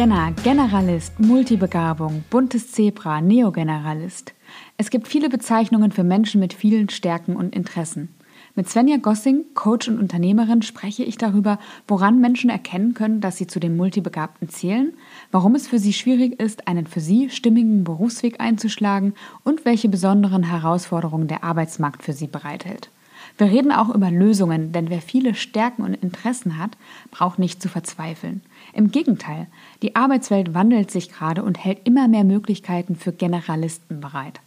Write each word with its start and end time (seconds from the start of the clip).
Scanner, 0.00 0.32
Generalist, 0.42 1.20
Multibegabung, 1.20 2.24
buntes 2.30 2.72
Zebra, 2.72 3.20
Neogeneralist. 3.20 4.32
Es 4.78 4.88
gibt 4.88 5.06
viele 5.06 5.28
Bezeichnungen 5.28 5.92
für 5.92 6.04
Menschen 6.04 6.40
mit 6.40 6.54
vielen 6.54 6.88
Stärken 6.88 7.36
und 7.36 7.54
Interessen. 7.54 8.08
Mit 8.54 8.66
Svenja 8.66 8.96
Gossing, 8.96 9.44
Coach 9.52 9.88
und 9.88 9.98
Unternehmerin, 9.98 10.62
spreche 10.62 11.04
ich 11.04 11.18
darüber, 11.18 11.58
woran 11.86 12.18
Menschen 12.18 12.48
erkennen 12.48 12.94
können, 12.94 13.20
dass 13.20 13.36
sie 13.36 13.46
zu 13.46 13.60
den 13.60 13.76
Multibegabten 13.76 14.48
zählen, 14.48 14.94
warum 15.32 15.54
es 15.54 15.68
für 15.68 15.78
sie 15.78 15.92
schwierig 15.92 16.40
ist, 16.40 16.66
einen 16.66 16.86
für 16.86 17.00
sie 17.00 17.28
stimmigen 17.28 17.84
Berufsweg 17.84 18.40
einzuschlagen 18.40 19.12
und 19.44 19.66
welche 19.66 19.90
besonderen 19.90 20.44
Herausforderungen 20.44 21.28
der 21.28 21.44
Arbeitsmarkt 21.44 22.02
für 22.02 22.14
sie 22.14 22.26
bereithält. 22.26 22.88
Wir 23.36 23.48
reden 23.48 23.70
auch 23.70 23.94
über 23.94 24.10
Lösungen, 24.10 24.72
denn 24.72 24.88
wer 24.88 25.02
viele 25.02 25.34
Stärken 25.34 25.82
und 25.82 25.92
Interessen 25.92 26.58
hat, 26.58 26.78
braucht 27.10 27.38
nicht 27.38 27.60
zu 27.60 27.68
verzweifeln. 27.68 28.40
Im 28.72 28.90
Gegenteil, 28.90 29.46
die 29.82 29.96
Arbeitswelt 29.96 30.54
wandelt 30.54 30.90
sich 30.90 31.10
gerade 31.10 31.42
und 31.42 31.62
hält 31.62 31.86
immer 31.86 32.08
mehr 32.08 32.24
Möglichkeiten 32.24 32.96
für 32.96 33.12
Generalisten 33.12 34.00
bereit. 34.00 34.40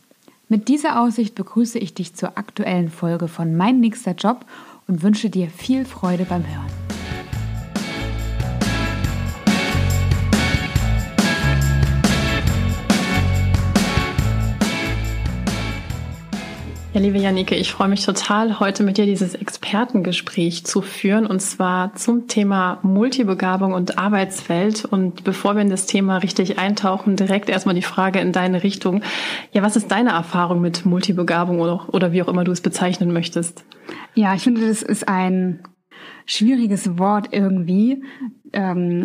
Mit 0.50 0.68
dieser 0.68 1.02
Aussicht 1.02 1.36
begrüße 1.36 1.80
ich 1.80 1.94
dich 1.94 2.14
zur 2.16 2.38
aktuellen 2.38 2.90
Folge 2.90 3.28
von 3.28 3.56
Mein 3.56 3.80
nächster 3.80 4.12
Job 4.12 4.46
und 4.88 5.02
wünsche 5.02 5.30
dir 5.30 5.50
viel 5.50 5.86
Freude 5.86 6.26
beim 6.26 6.46
Hören. 6.46 6.72
Ja, 16.94 17.02
liebe 17.02 17.18
Janike, 17.18 17.56
ich 17.56 17.72
freue 17.72 17.88
mich 17.88 18.06
total, 18.06 18.60
heute 18.60 18.84
mit 18.84 19.00
dir 19.00 19.08
dieses 19.08 19.34
Expertengespräch 19.34 20.64
zu 20.64 20.84
führen 20.84 21.26
und 21.26 21.42
zwar 21.42 21.96
zum 21.96 22.28
Thema 22.28 22.78
Multibegabung 22.84 23.74
und 23.74 23.98
Arbeitswelt. 23.98 24.86
Und 24.86 25.24
bevor 25.24 25.56
wir 25.56 25.64
in 25.64 25.72
das 25.72 25.88
Thema 25.88 26.18
richtig 26.18 26.60
eintauchen, 26.60 27.16
direkt 27.16 27.50
erstmal 27.50 27.74
die 27.74 27.82
Frage 27.82 28.20
in 28.20 28.32
deine 28.32 28.62
Richtung. 28.62 29.02
Ja, 29.54 29.64
was 29.64 29.76
ist 29.76 29.90
deine 29.90 30.12
Erfahrung 30.12 30.62
mit 30.62 30.86
Multibegabung 30.86 31.62
oder, 31.62 31.92
oder 31.92 32.12
wie 32.12 32.22
auch 32.22 32.28
immer 32.28 32.44
du 32.44 32.52
es 32.52 32.62
bezeichnen 32.62 33.12
möchtest? 33.12 33.66
Ja, 34.14 34.36
ich 34.36 34.44
finde, 34.44 34.68
das 34.68 34.84
ist 34.84 35.08
ein 35.08 35.64
schwieriges 36.28 37.00
Wort 37.00 37.30
irgendwie. 37.32 38.04
Ähm, 38.54 39.04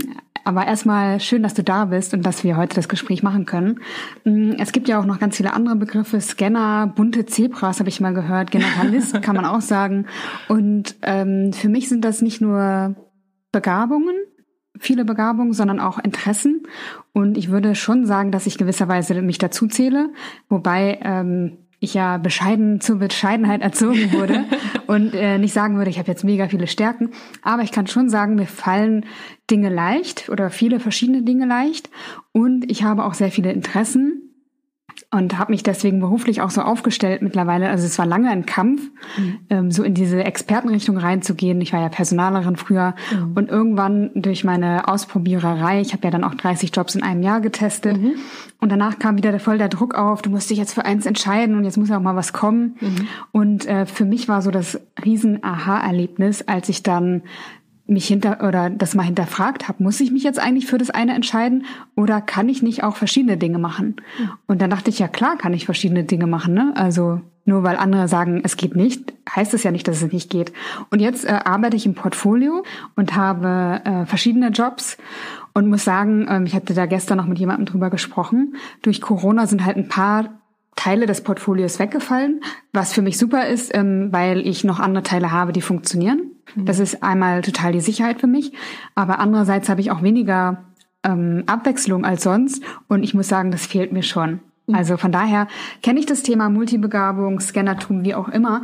aber 0.48 0.66
erstmal 0.66 1.20
schön, 1.20 1.42
dass 1.42 1.52
du 1.52 1.62
da 1.62 1.84
bist 1.84 2.14
und 2.14 2.24
dass 2.24 2.42
wir 2.42 2.56
heute 2.56 2.74
das 2.74 2.88
Gespräch 2.88 3.22
machen 3.22 3.44
können. 3.44 3.80
Mm, 4.24 4.52
es 4.58 4.72
gibt 4.72 4.88
ja 4.88 4.98
auch 4.98 5.04
noch 5.04 5.18
ganz 5.18 5.36
viele 5.36 5.52
andere 5.52 5.76
Begriffe. 5.76 6.22
Scanner, 6.22 6.86
bunte 6.86 7.26
Zebras 7.26 7.80
habe 7.80 7.90
ich 7.90 8.00
mal 8.00 8.14
gehört. 8.14 8.50
Generalist 8.50 9.20
kann 9.22 9.36
man 9.36 9.44
auch 9.44 9.60
sagen. 9.60 10.06
Und 10.48 10.96
ähm, 11.02 11.52
für 11.52 11.68
mich 11.68 11.90
sind 11.90 12.02
das 12.02 12.22
nicht 12.22 12.40
nur 12.40 12.96
Begabungen, 13.52 14.16
viele 14.78 15.04
Begabungen, 15.04 15.52
sondern 15.52 15.80
auch 15.80 15.98
Interessen. 15.98 16.62
Und 17.12 17.36
ich 17.36 17.50
würde 17.50 17.74
schon 17.74 18.06
sagen, 18.06 18.32
dass 18.32 18.46
ich 18.46 18.56
gewisserweise 18.56 19.20
mich 19.20 19.36
dazu 19.36 19.66
zähle. 19.66 20.14
Wobei 20.48 20.98
ähm, 21.02 21.58
ich 21.80 21.94
ja 21.94 22.18
bescheiden 22.18 22.80
zur 22.80 22.96
Bescheidenheit 22.96 23.62
erzogen 23.62 24.12
wurde 24.12 24.44
und 24.86 25.14
äh, 25.14 25.38
nicht 25.38 25.52
sagen 25.52 25.76
würde, 25.76 25.90
ich 25.90 25.98
habe 25.98 26.08
jetzt 26.08 26.24
mega 26.24 26.48
viele 26.48 26.66
Stärken. 26.66 27.10
Aber 27.42 27.62
ich 27.62 27.72
kann 27.72 27.86
schon 27.86 28.08
sagen, 28.08 28.34
mir 28.34 28.46
fallen 28.46 29.06
Dinge 29.50 29.68
leicht 29.68 30.28
oder 30.28 30.50
viele 30.50 30.80
verschiedene 30.80 31.22
Dinge 31.22 31.46
leicht. 31.46 31.88
Und 32.32 32.70
ich 32.70 32.82
habe 32.82 33.04
auch 33.04 33.14
sehr 33.14 33.30
viele 33.30 33.52
Interessen 33.52 34.27
und 35.10 35.38
habe 35.38 35.52
mich 35.52 35.62
deswegen 35.62 36.00
beruflich 36.00 36.42
auch 36.42 36.50
so 36.50 36.60
aufgestellt 36.60 37.22
mittlerweile. 37.22 37.70
Also 37.70 37.86
es 37.86 37.98
war 37.98 38.04
lange 38.04 38.28
ein 38.28 38.44
Kampf, 38.44 38.82
mhm. 39.16 39.38
ähm, 39.48 39.70
so 39.70 39.82
in 39.82 39.94
diese 39.94 40.22
Expertenrichtung 40.22 40.98
reinzugehen. 40.98 41.62
Ich 41.62 41.72
war 41.72 41.80
ja 41.80 41.88
Personalerin 41.88 42.56
früher 42.56 42.94
mhm. 43.10 43.32
und 43.34 43.48
irgendwann 43.48 44.10
durch 44.14 44.44
meine 44.44 44.86
Ausprobiererei, 44.86 45.80
ich 45.80 45.94
habe 45.94 46.04
ja 46.04 46.10
dann 46.10 46.24
auch 46.24 46.34
30 46.34 46.76
Jobs 46.76 46.94
in 46.94 47.02
einem 47.02 47.22
Jahr 47.22 47.40
getestet 47.40 47.96
mhm. 47.96 48.16
und 48.60 48.70
danach 48.70 48.98
kam 48.98 49.16
wieder 49.16 49.38
voll 49.40 49.56
der 49.56 49.70
Druck 49.70 49.94
auf, 49.94 50.20
du 50.20 50.28
musst 50.28 50.50
dich 50.50 50.58
jetzt 50.58 50.74
für 50.74 50.84
eins 50.84 51.06
entscheiden 51.06 51.56
und 51.56 51.64
jetzt 51.64 51.78
muss 51.78 51.88
ja 51.88 51.96
auch 51.96 52.02
mal 52.02 52.16
was 52.16 52.34
kommen. 52.34 52.76
Mhm. 52.78 53.08
Und 53.32 53.66
äh, 53.66 53.86
für 53.86 54.04
mich 54.04 54.28
war 54.28 54.42
so 54.42 54.50
das 54.50 54.78
riesen 55.02 55.42
Aha-Erlebnis, 55.42 56.42
als 56.42 56.68
ich 56.68 56.82
dann 56.82 57.22
mich 57.88 58.06
hinter 58.06 58.46
oder 58.46 58.70
das 58.70 58.94
mal 58.94 59.02
hinterfragt 59.02 59.66
habe, 59.66 59.82
muss 59.82 60.00
ich 60.00 60.12
mich 60.12 60.22
jetzt 60.22 60.38
eigentlich 60.38 60.66
für 60.66 60.78
das 60.78 60.90
eine 60.90 61.14
entscheiden 61.14 61.64
oder 61.96 62.20
kann 62.20 62.48
ich 62.48 62.62
nicht 62.62 62.84
auch 62.84 62.96
verschiedene 62.96 63.38
Dinge 63.38 63.58
machen? 63.58 63.96
Mhm. 64.18 64.30
Und 64.46 64.62
dann 64.62 64.70
dachte 64.70 64.90
ich, 64.90 64.98
ja 64.98 65.08
klar, 65.08 65.36
kann 65.38 65.54
ich 65.54 65.64
verschiedene 65.64 66.04
Dinge 66.04 66.26
machen, 66.26 66.54
ne? 66.54 66.72
Also 66.76 67.20
nur 67.46 67.62
weil 67.62 67.76
andere 67.76 68.08
sagen, 68.08 68.42
es 68.44 68.58
geht 68.58 68.76
nicht, 68.76 69.14
heißt 69.34 69.54
es 69.54 69.62
ja 69.62 69.70
nicht, 69.70 69.88
dass 69.88 70.02
es 70.02 70.12
nicht 70.12 70.28
geht. 70.28 70.52
Und 70.90 71.00
jetzt 71.00 71.24
äh, 71.24 71.38
arbeite 71.44 71.76
ich 71.76 71.86
im 71.86 71.94
Portfolio 71.94 72.62
und 72.94 73.16
habe 73.16 73.80
äh, 73.84 74.04
verschiedene 74.04 74.50
Jobs 74.50 74.98
und 75.54 75.66
muss 75.66 75.82
sagen, 75.82 76.26
ähm, 76.28 76.44
ich 76.44 76.54
hatte 76.54 76.74
da 76.74 76.84
gestern 76.84 77.16
noch 77.16 77.26
mit 77.26 77.38
jemandem 77.38 77.64
drüber 77.64 77.88
gesprochen. 77.88 78.56
Durch 78.82 79.00
Corona 79.00 79.46
sind 79.46 79.64
halt 79.64 79.78
ein 79.78 79.88
paar 79.88 80.38
Teile 80.78 81.06
des 81.06 81.22
Portfolios 81.22 81.80
weggefallen, 81.80 82.40
was 82.72 82.92
für 82.92 83.02
mich 83.02 83.18
super 83.18 83.48
ist, 83.48 83.74
ähm, 83.74 84.08
weil 84.12 84.46
ich 84.46 84.62
noch 84.62 84.78
andere 84.78 85.02
Teile 85.02 85.32
habe, 85.32 85.52
die 85.52 85.60
funktionieren. 85.60 86.30
Mhm. 86.54 86.66
Das 86.66 86.78
ist 86.78 87.02
einmal 87.02 87.42
total 87.42 87.72
die 87.72 87.80
Sicherheit 87.80 88.20
für 88.20 88.28
mich, 88.28 88.52
aber 88.94 89.18
andererseits 89.18 89.68
habe 89.68 89.80
ich 89.80 89.90
auch 89.90 90.02
weniger 90.02 90.66
ähm, 91.02 91.42
Abwechslung 91.46 92.04
als 92.04 92.22
sonst 92.22 92.62
und 92.86 93.02
ich 93.02 93.12
muss 93.12 93.26
sagen, 93.26 93.50
das 93.50 93.66
fehlt 93.66 93.92
mir 93.92 94.04
schon. 94.04 94.38
Mhm. 94.68 94.76
Also 94.76 94.96
von 94.96 95.10
daher 95.10 95.48
kenne 95.82 95.98
ich 95.98 96.06
das 96.06 96.22
Thema 96.22 96.48
Multibegabung, 96.48 97.40
Scannertum, 97.40 98.04
wie 98.04 98.14
auch 98.14 98.28
immer 98.28 98.62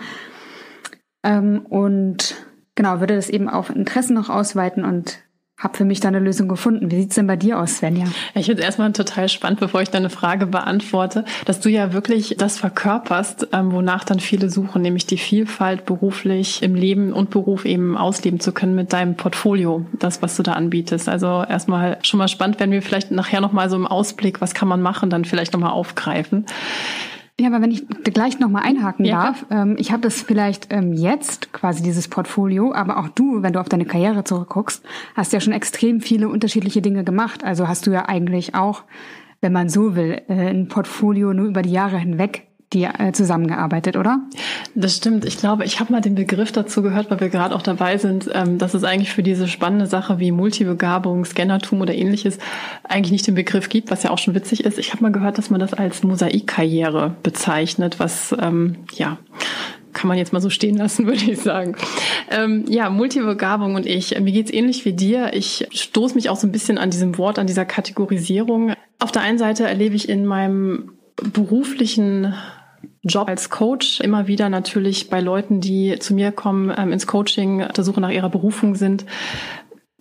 ähm, 1.25 1.67
und 1.69 2.37
genau 2.77 3.01
würde 3.01 3.17
das 3.17 3.29
eben 3.29 3.49
auf 3.49 3.71
Interessen 3.71 4.15
noch 4.15 4.31
ausweiten 4.31 4.85
und 4.85 5.19
habe 5.57 5.77
für 5.77 5.85
mich 5.85 6.01
da 6.01 6.09
eine 6.09 6.19
Lösung 6.19 6.49
gefunden. 6.49 6.91
Wie 6.91 7.01
sieht's 7.01 7.15
denn 7.15 7.29
bei 7.29 7.37
dir 7.37 7.61
aus, 7.61 7.77
Svenja? 7.77 8.07
Ich 8.35 8.47
finde 8.47 8.63
erstmal 8.63 8.93
total 8.93 9.29
spannend, 9.29 9.61
bevor 9.61 9.83
ich 9.83 9.89
deine 9.89 10.11
Frage 10.11 10.47
beantworte, 10.47 11.25
dass 11.45 11.61
du 11.61 11.71
ja 11.71 11.93
wirklich 11.93 12.35
das 12.37 12.59
verkörperst, 12.59 13.49
ähm, 13.53 13.73
wonach 13.73 14.05
dann 14.05 14.19
viele 14.19 14.51
suchen, 14.51 14.83
nämlich 14.83 15.07
die 15.07 15.17
Vielfalt 15.17 15.87
beruflich 15.87 16.63
im 16.63 16.75
Leben 16.75 17.13
und 17.13 17.31
Beruf 17.31 17.65
eben 17.65 17.97
ausleben 17.97 18.41
zu 18.41 18.53
können 18.53 18.75
mit 18.75 18.93
deinem 18.93 19.17
Portfolio, 19.17 19.87
das, 19.99 20.23
was 20.23 20.37
du 20.37 20.43
da 20.43 20.53
anbietest. 20.53 21.09
Also 21.09 21.45
erstmal 21.49 21.99
schon 22.03 22.19
mal 22.19 22.29
spannend, 22.29 22.59
wenn 22.59 22.73
wir 22.73 22.83
vielleicht 22.83 23.13
nachher 23.13 23.41
nochmal 23.41 23.71
so 23.71 23.77
im 23.77 23.87
Ausblick, 23.87 24.41
was 24.41 24.55
kann 24.55 24.69
man 24.69 24.83
machen, 24.83 25.09
dann 25.09 25.25
vielleicht 25.25 25.53
nochmal 25.53 25.71
aufgreifen. 25.71 26.47
Ja, 27.41 27.49
aber 27.49 27.61
wenn 27.61 27.73
ich 27.73 27.85
gleich 28.05 28.39
nochmal 28.39 28.63
einhaken 28.63 29.05
ja, 29.05 29.25
darf, 29.25 29.47
ähm, 29.51 29.75
ich 29.77 29.91
habe 29.91 30.03
das 30.03 30.23
vielleicht 30.23 30.73
ähm, 30.73 30.93
jetzt 30.93 31.53
quasi 31.53 31.83
dieses 31.83 32.07
Portfolio, 32.07 32.73
aber 32.73 32.99
auch 32.99 33.09
du, 33.09 33.43
wenn 33.43 33.53
du 33.53 33.61
auf 33.61 33.69
deine 33.69 33.87
Karriere 33.87 34.23
zurückguckst, 34.23 34.85
hast 35.17 35.33
ja 35.33 35.41
schon 35.41 35.53
extrem 35.53 36.01
viele 36.01 36.29
unterschiedliche 36.29 36.81
Dinge 36.81 37.03
gemacht. 37.03 37.43
Also 37.43 37.67
hast 37.67 37.89
du 37.89 37.91
ja 37.91 38.09
eigentlich 38.09 38.55
auch, 38.55 38.85
wenn 39.41 39.53
man 39.53 39.69
so 39.69 39.97
will, 39.97 40.23
äh, 40.29 40.51
ein 40.51 40.69
Portfolio 40.69 41.33
nur 41.33 41.47
über 41.47 41.63
die 41.63 41.73
Jahre 41.73 41.99
hinweg 41.99 42.47
die 42.75 42.85
äh, 42.85 43.13
zusammengearbeitet, 43.13 43.97
oder? 43.97 44.21
Das 44.75 44.97
stimmt. 44.97 45.25
Ich 45.25 45.39
glaube, 45.39 45.65
ich 45.65 45.81
habe 45.81 45.93
mal 45.93 46.01
den 46.01 46.15
Begriff 46.15 46.53
dazu 46.53 46.83
gehört, 46.83 47.11
weil 47.11 47.21
wir 47.21 47.29
gerade 47.29 47.55
auch 47.55 47.63
dabei 47.63 47.97
sind, 47.97 48.29
ähm, 48.35 48.59
dass 48.59 48.75
es 48.75 48.85
eigentlich 48.85 49.13
für 49.13 49.23
diese 49.23 49.49
spannende 49.49 49.87
Sache 49.87 50.19
wie 50.19 50.33
Multibegabung, 50.33 51.25
Scannertum 51.25 51.81
oder 51.81 51.95
ähnliches 51.95 52.39
eigentlich 52.83 53.13
nicht 53.13 53.27
den 53.27 53.35
Begriff 53.35 53.69
gibt, 53.69 53.91
was 53.91 54.03
ja 54.03 54.11
auch 54.11 54.19
schon 54.19 54.35
witzig 54.35 54.65
ist. 54.65 54.79
Ich 54.79 54.93
habe 54.93 55.03
mal 55.03 55.13
gehört, 55.13 55.39
dass 55.39 55.51
man 55.51 55.61
das 55.61 55.73
als 55.73 56.03
Mosaikkarriere 56.03 57.15
bezeichnet, 57.23 57.99
was 57.99 58.35
ähm, 58.39 58.77
ja 58.95 59.19
kann 59.95 60.09
man 60.09 60.19
jetzt 60.19 60.33
mal 60.33 60.41
so 60.41 60.51
stehen 60.51 60.77
lassen, 60.77 61.07
würde 61.07 61.31
ich 61.31 61.41
sagen. 61.41 61.77
Ähm, 62.31 62.65
ja, 62.69 62.91
Multibegabung 62.91 63.77
und 63.77 63.87
ich. 63.87 64.19
Mir 64.21 64.33
geht's 64.33 64.53
ähnlich 64.53 64.85
wie 64.85 64.93
dir. 64.93 65.33
Ich 65.33 65.69
stoße 65.71 66.17
mich 66.17 66.29
auch 66.29 66.37
so 66.37 66.47
ein 66.47 66.53
bisschen 66.53 66.77
an 66.77 66.91
diesem 66.91 67.17
Wort, 67.17 67.39
an 67.39 67.47
dieser 67.47 67.65
Kategorisierung. 67.65 68.75
Auf 68.99 69.13
der 69.13 69.23
einen 69.23 69.39
Seite 69.39 69.65
erlebe 69.65 69.95
ich 69.95 70.09
in 70.09 70.27
meinem 70.27 70.91
beruflichen 71.17 72.35
Job 73.05 73.29
als 73.29 73.51
Coach 73.51 74.01
immer 74.01 74.27
wieder 74.27 74.49
natürlich 74.49 75.11
bei 75.11 75.21
Leuten, 75.21 75.61
die 75.61 75.99
zu 75.99 76.15
mir 76.15 76.33
kommen, 76.33 76.73
ähm, 76.77 76.93
ins 76.93 77.07
Coaching, 77.07 77.63
auf 77.63 77.73
der 77.73 77.85
Suche 77.85 78.01
nach 78.01 78.11
ihrer 78.11 78.31
Berufung 78.31 78.75
sind, 78.75 79.05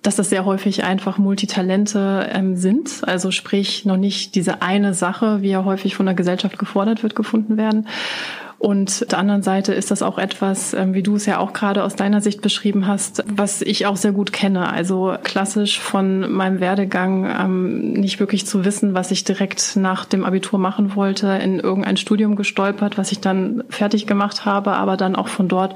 dass 0.02 0.16
das 0.18 0.30
sehr 0.30 0.46
häufig 0.46 0.84
einfach 0.84 1.18
Multitalente 1.18 2.30
ähm, 2.32 2.58
sind, 2.58 3.02
also 3.04 3.32
sprich 3.32 3.86
noch 3.86 3.98
nicht 3.98 4.36
diese 4.36 4.62
eine 4.62 4.94
Sache, 4.94 5.42
wie 5.42 5.50
ja 5.50 5.64
häufig 5.64 5.96
von 5.96 6.06
der 6.06 6.16
Gesellschaft 6.16 6.60
gefordert 6.60 7.04
wird, 7.04 7.16
gefunden 7.16 7.58
werden. 7.58 7.88
Und 8.64 9.02
auf 9.02 9.08
der 9.10 9.20
anderen 9.20 9.44
Seite 9.44 9.74
ist 9.74 9.92
das 9.92 10.02
auch 10.02 10.18
etwas, 10.18 10.74
ähm, 10.74 10.94
wie 10.94 11.04
du 11.04 11.18
es 11.18 11.26
ja 11.26 11.40
auch 11.40 11.52
gerade 11.52 11.84
aus 11.84 11.98
deiner 11.98 12.22
Sicht 12.22 12.42
beschrieben 12.42 12.88
hast, 12.88 13.22
was 13.28 13.62
ich 13.62 13.88
auch 13.88 13.98
sehr 13.98 14.14
gut 14.14 14.32
kenne. 14.32 14.72
Also 14.72 15.18
klassisch 15.22 15.82
von 15.82 16.32
meinem 16.32 16.62
Werdegang 16.62 17.26
ähm, 17.26 17.92
nicht 17.92 18.22
wirklich 18.22 18.46
zu 18.46 18.64
wissen, 18.64 18.94
was 18.94 19.12
ich 19.12 19.26
direkt 19.26 19.76
nach 19.76 20.06
dem 20.06 20.24
Abitur 20.24 20.60
machen 20.60 20.96
wollte, 20.96 21.28
in 21.44 21.60
irgendein 21.60 21.98
Studium 21.98 22.38
gestolpert, 22.38 22.98
was 22.98 23.12
ich 23.12 23.20
dann 23.20 23.66
fertig 23.68 24.08
gemacht 24.08 24.46
habe, 24.46 24.72
aber 24.72 24.96
dann 24.96 25.18
auch 25.18 25.28
von 25.28 25.50
dort 25.50 25.76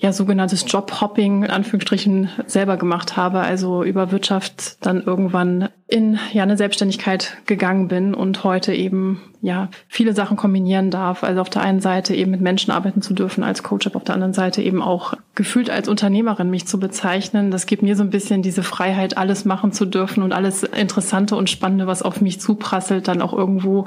ja 0.00 0.12
sogenanntes 0.12 0.64
Jobhopping 0.66 1.42
in 1.42 1.50
Anführungsstrichen 1.50 2.30
selber 2.46 2.76
gemacht 2.76 3.16
habe, 3.16 3.40
also 3.40 3.82
über 3.82 4.12
Wirtschaft 4.12 4.84
dann 4.86 5.02
irgendwann 5.02 5.70
in 5.88 6.20
ja 6.32 6.44
eine 6.44 6.56
Selbstständigkeit 6.56 7.36
gegangen 7.46 7.88
bin 7.88 8.14
und 8.14 8.44
heute 8.44 8.72
eben 8.72 9.20
ja 9.40 9.68
viele 9.88 10.12
Sachen 10.12 10.36
kombinieren 10.36 10.92
darf. 10.92 11.24
Also 11.24 11.40
auf 11.40 11.50
der 11.50 11.62
einen 11.62 11.80
Seite 11.80 12.14
eben 12.14 12.30
mit 12.30 12.40
Menschen 12.40 12.70
arbeiten 12.70 13.02
zu 13.02 13.12
dürfen 13.12 13.42
als 13.42 13.64
Coach, 13.64 13.88
aber 13.88 13.96
auf 13.96 14.04
der 14.04 14.14
anderen 14.14 14.34
Seite 14.34 14.62
eben 14.62 14.82
auch 14.82 15.14
gefühlt 15.34 15.68
als 15.68 15.88
Unternehmerin 15.88 16.48
mich 16.48 16.66
zu 16.66 16.78
bezeichnen. 16.78 17.50
Das 17.50 17.66
gibt 17.66 17.82
mir 17.82 17.96
so 17.96 18.04
ein 18.04 18.10
bisschen 18.10 18.42
diese 18.42 18.62
Freiheit, 18.62 19.18
alles 19.18 19.44
machen 19.44 19.72
zu 19.72 19.84
dürfen 19.84 20.22
und 20.22 20.32
alles 20.32 20.62
Interessante 20.62 21.34
und 21.34 21.50
Spannende, 21.50 21.88
was 21.88 22.02
auf 22.02 22.20
mich 22.20 22.40
zuprasselt, 22.40 23.08
dann 23.08 23.20
auch 23.20 23.32
irgendwo 23.32 23.86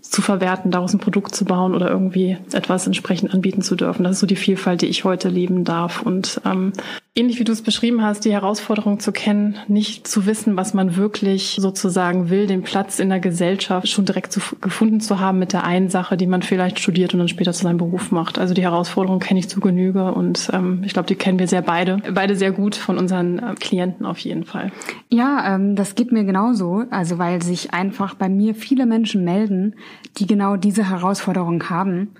zu 0.00 0.22
verwerten, 0.22 0.70
daraus 0.70 0.94
ein 0.94 0.98
Produkt 0.98 1.34
zu 1.34 1.44
bauen 1.44 1.74
oder 1.74 1.90
irgendwie 1.90 2.38
etwas 2.52 2.86
entsprechend 2.86 3.32
anbieten 3.32 3.62
zu 3.62 3.76
dürfen. 3.76 4.04
Das 4.04 4.12
ist 4.12 4.20
so 4.20 4.26
die 4.26 4.36
Vielfalt, 4.36 4.82
die 4.82 4.86
ich 4.86 5.04
heute 5.04 5.28
leben 5.28 5.64
darf. 5.64 6.02
Und 6.02 6.40
ähm, 6.44 6.72
ähnlich 7.14 7.38
wie 7.38 7.44
du 7.44 7.52
es 7.52 7.60
beschrieben 7.60 8.02
hast, 8.02 8.24
die 8.24 8.32
Herausforderung 8.32 8.98
zu 8.98 9.12
kennen, 9.12 9.56
nicht 9.68 10.08
zu 10.08 10.24
wissen, 10.24 10.56
was 10.56 10.72
man 10.72 10.96
wirklich 10.96 11.58
sozusagen 11.60 12.30
will, 12.30 12.46
den 12.46 12.62
Platz 12.62 12.98
in 12.98 13.10
der 13.10 13.20
Gesellschaft 13.20 13.88
schon 13.88 14.06
direkt 14.06 14.32
zu, 14.32 14.40
gefunden 14.62 15.00
zu 15.00 15.20
haben 15.20 15.38
mit 15.38 15.52
der 15.52 15.64
einen 15.64 15.90
Sache, 15.90 16.16
die 16.16 16.26
man 16.26 16.40
vielleicht 16.40 16.80
studiert 16.80 17.12
und 17.12 17.18
dann 17.18 17.28
später 17.28 17.52
zu 17.52 17.64
seinem 17.64 17.76
Beruf 17.76 18.12
macht. 18.12 18.38
Also 18.38 18.54
die 18.54 18.62
Herausforderung 18.62 19.18
kenne 19.18 19.40
ich 19.40 19.50
zu 19.50 19.60
Genüge 19.60 20.12
und 20.12 20.48
ähm, 20.54 20.82
ich 20.86 20.94
glaube, 20.94 21.06
die 21.06 21.14
kennen 21.14 21.38
wir 21.38 21.48
sehr 21.48 21.60
beide, 21.60 21.98
beide 22.14 22.34
sehr 22.34 22.52
gut 22.52 22.76
von 22.76 22.96
unseren 22.96 23.38
äh, 23.38 23.54
Klienten 23.60 24.06
auf 24.06 24.18
jeden 24.18 24.44
Fall. 24.44 24.72
Ja, 25.10 25.54
ähm, 25.54 25.76
das 25.76 25.94
geht 25.94 26.12
mir 26.12 26.24
genauso. 26.24 26.84
Also 26.90 27.18
weil 27.18 27.42
sich 27.42 27.74
einfach 27.74 28.14
bei 28.14 28.30
mir 28.30 28.54
viele 28.54 28.86
Menschen 28.86 29.22
melden, 29.22 29.74
die 30.16 30.26
genau 30.26 30.56
diese 30.56 30.88
Herausforderung 30.88 31.68
haben, 31.68 32.12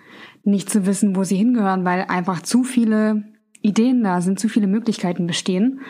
nicht 0.45 0.69
zu 0.69 0.85
wissen, 0.85 1.17
wo 1.17 1.25
sie 1.25 1.37
hingehören, 1.37 1.87
weil 1.87 2.05
einfach 2.09 2.43
zu 2.43 2.62
viele 2.62 3.23
Ideen 3.62 4.03
da 4.03 4.20
sind, 4.20 4.38
zu 4.38 4.49
viele 4.49 4.67
Möglichkeiten 4.67 5.26
bestehen. 5.26 5.81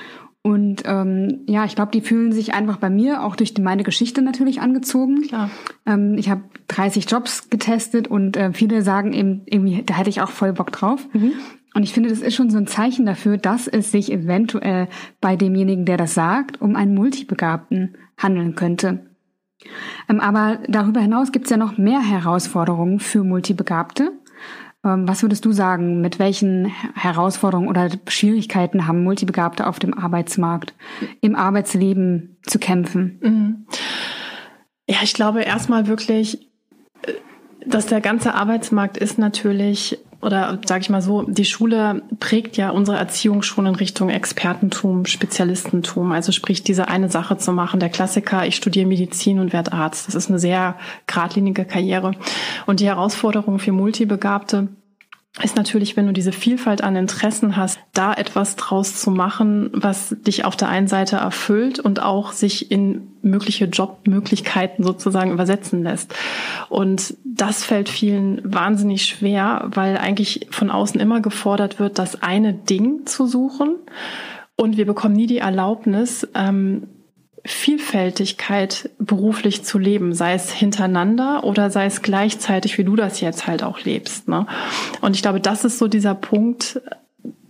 Und 0.43 0.83
ähm, 0.87 1.43
ja, 1.47 1.65
ich 1.65 1.77
glaube, 1.77 1.93
die 1.93 2.01
fühlen 2.01 2.33
sich 2.33 2.53
einfach 2.53 2.77
bei 2.77 2.91
mir 2.91 3.23
auch 3.23 3.37
durch 3.37 3.57
meine 3.59 3.85
Geschichte 3.85 4.23
natürlich 4.23 4.61
angezogen. 4.61 5.23
Klar. 5.23 5.51
Ähm, 5.87 6.17
ich 6.19 6.31
habe 6.31 6.43
30 6.67 7.09
Jobs 7.09 7.49
getestet 7.49 8.09
und 8.09 8.37
äh, 8.37 8.53
viele 8.53 8.83
sagen 8.83 9.13
eben 9.13 9.43
irgendwie, 9.47 9.85
da 9.85 9.95
hätte 9.95 10.11
ich 10.11 10.21
auch 10.21 10.31
voll 10.31 10.53
Bock 10.53 10.73
drauf. 10.73 11.07
Mhm. 11.13 11.33
Und 11.75 11.85
ich 11.85 11.93
finde, 11.93 12.11
das 12.11 12.21
ist 12.21 12.35
schon 12.35 12.51
so 12.51 12.59
ein 12.59 12.67
Zeichen 12.67 13.07
dafür, 13.07 13.39
dass 13.39 13.69
es 13.69 13.93
sich 13.93 14.13
eventuell 14.13 14.89
bei 15.21 15.37
demjenigen, 15.37 15.85
der 15.85 15.97
das 15.97 16.15
sagt, 16.15 16.61
um 16.61 16.75
einen 16.75 16.95
Multibegabten 16.95 17.97
handeln 18.19 18.57
könnte. 18.57 19.07
Ähm, 20.09 20.21
aber 20.21 20.59
darüber 20.69 21.01
hinaus 21.01 21.31
gibt 21.31 21.47
es 21.47 21.51
ja 21.51 21.57
noch 21.57 21.79
mehr 21.79 22.01
Herausforderungen 22.01 22.99
für 22.99 23.23
Multibegabte. 23.23 24.13
Ähm, 24.85 25.07
was 25.07 25.23
würdest 25.23 25.45
du 25.45 25.53
sagen, 25.53 26.01
mit 26.01 26.19
welchen 26.19 26.67
Herausforderungen 26.95 27.69
oder 27.69 27.89
Schwierigkeiten 28.09 28.87
haben 28.87 29.05
Multibegabte 29.05 29.67
auf 29.67 29.79
dem 29.79 29.97
Arbeitsmarkt, 29.97 30.75
im 31.21 31.37
Arbeitsleben 31.37 32.37
zu 32.43 32.59
kämpfen? 32.59 33.19
Mhm. 33.23 33.67
Ja, 34.89 34.99
ich 35.03 35.15
glaube 35.15 35.43
erstmal 35.43 35.87
wirklich, 35.87 36.49
äh, 37.03 37.13
dass 37.67 37.87
der 37.87 38.01
ganze 38.01 38.35
Arbeitsmarkt 38.35 38.97
ist 38.97 39.19
natürlich 39.19 39.99
oder 40.23 40.61
sage 40.65 40.83
ich 40.83 40.89
mal 40.89 41.03
so, 41.03 41.23
die 41.23 41.45
Schule 41.45 42.03
prägt 42.21 42.57
ja 42.57 42.71
unsere 42.71 42.97
Erziehung 42.97 43.43
schon 43.43 43.67
in 43.67 43.75
Richtung 43.75 44.09
Expertentum, 44.09 45.05
Spezialistentum. 45.05 46.13
Also 46.13 46.31
sprich, 46.31 46.63
diese 46.63 46.87
eine 46.87 47.11
Sache 47.11 47.39
zu 47.39 47.53
machen. 47.53 47.81
Der 47.81 47.89
Klassiker, 47.89 48.47
ich 48.47 48.55
studiere 48.55 48.87
Medizin 48.87 49.41
und 49.41 49.53
werde 49.53 49.73
Arzt. 49.73 50.07
Das 50.07 50.15
ist 50.15 50.31
eine 50.31 50.39
sehr 50.39 50.77
geradlinige 51.09 51.65
Karriere. 51.65 52.13
Und 52.67 52.79
die 52.79 52.87
Herausforderung 52.87 53.59
für 53.59 53.73
Multibegabte 53.73 54.69
ist 55.41 55.57
natürlich, 55.57 55.97
wenn 55.97 56.07
du 56.07 56.13
diese 56.13 56.33
Vielfalt 56.33 56.83
an 56.83 56.95
Interessen 56.95 57.57
hast, 57.57 57.81
da 57.95 58.13
etwas 58.13 58.55
draus 58.57 59.01
zu 59.01 59.11
machen, 59.11 59.71
was 59.73 60.15
dich 60.21 60.45
auf 60.45 60.57
der 60.57 60.69
einen 60.69 60.89
Seite 60.89 61.17
erfüllt 61.17 61.79
und 61.79 62.03
auch 62.03 62.33
sich 62.33 62.71
in 62.71 63.09
mögliche 63.23 63.65
Jobmöglichkeiten 63.65 64.85
sozusagen 64.85 65.33
übersetzen 65.33 65.83
lässt. 65.83 66.15
Und 66.69 67.17
das 67.25 67.65
fällt 67.65 67.89
vielen 67.89 68.43
wahnsinnig 68.45 69.07
schwer, 69.07 69.71
weil 69.73 69.97
eigentlich 69.97 70.49
von 70.51 70.71
außen 70.71 71.01
immer 71.01 71.23
gefordert 71.23 71.79
wird, 71.79 71.99
das 71.99 72.23
eine 72.23 72.53
Ding 72.53 73.07
zu 73.07 73.27
suchen. 73.27 73.77
Und 74.57 74.77
wir 74.77 74.85
bekommen 74.85 75.17
nie 75.17 75.27
die 75.27 75.39
Erlaubnis, 75.39 76.29
ähm, 76.35 76.89
Vielfältigkeit 77.45 78.91
beruflich 78.99 79.65
zu 79.65 79.79
leben, 79.79 80.15
sei 80.15 80.35
es 80.35 80.53
hintereinander 80.53 81.43
oder 81.45 81.71
sei 81.71 81.87
es 81.87 82.03
gleichzeitig, 82.03 82.79
wie 82.79 82.85
du 82.85 82.95
das 82.95 83.21
jetzt 83.21 83.47
halt 83.47 83.65
auch 83.65 83.81
lebst. 83.81 84.29
Ne? 84.29 84.47
Und 85.01 85.17
ich 85.17 85.23
glaube, 85.23 85.41
das 85.41 85.65
ist 85.65 85.79
so 85.79 85.89
dieser 85.89 86.15
Punkt, 86.15 86.81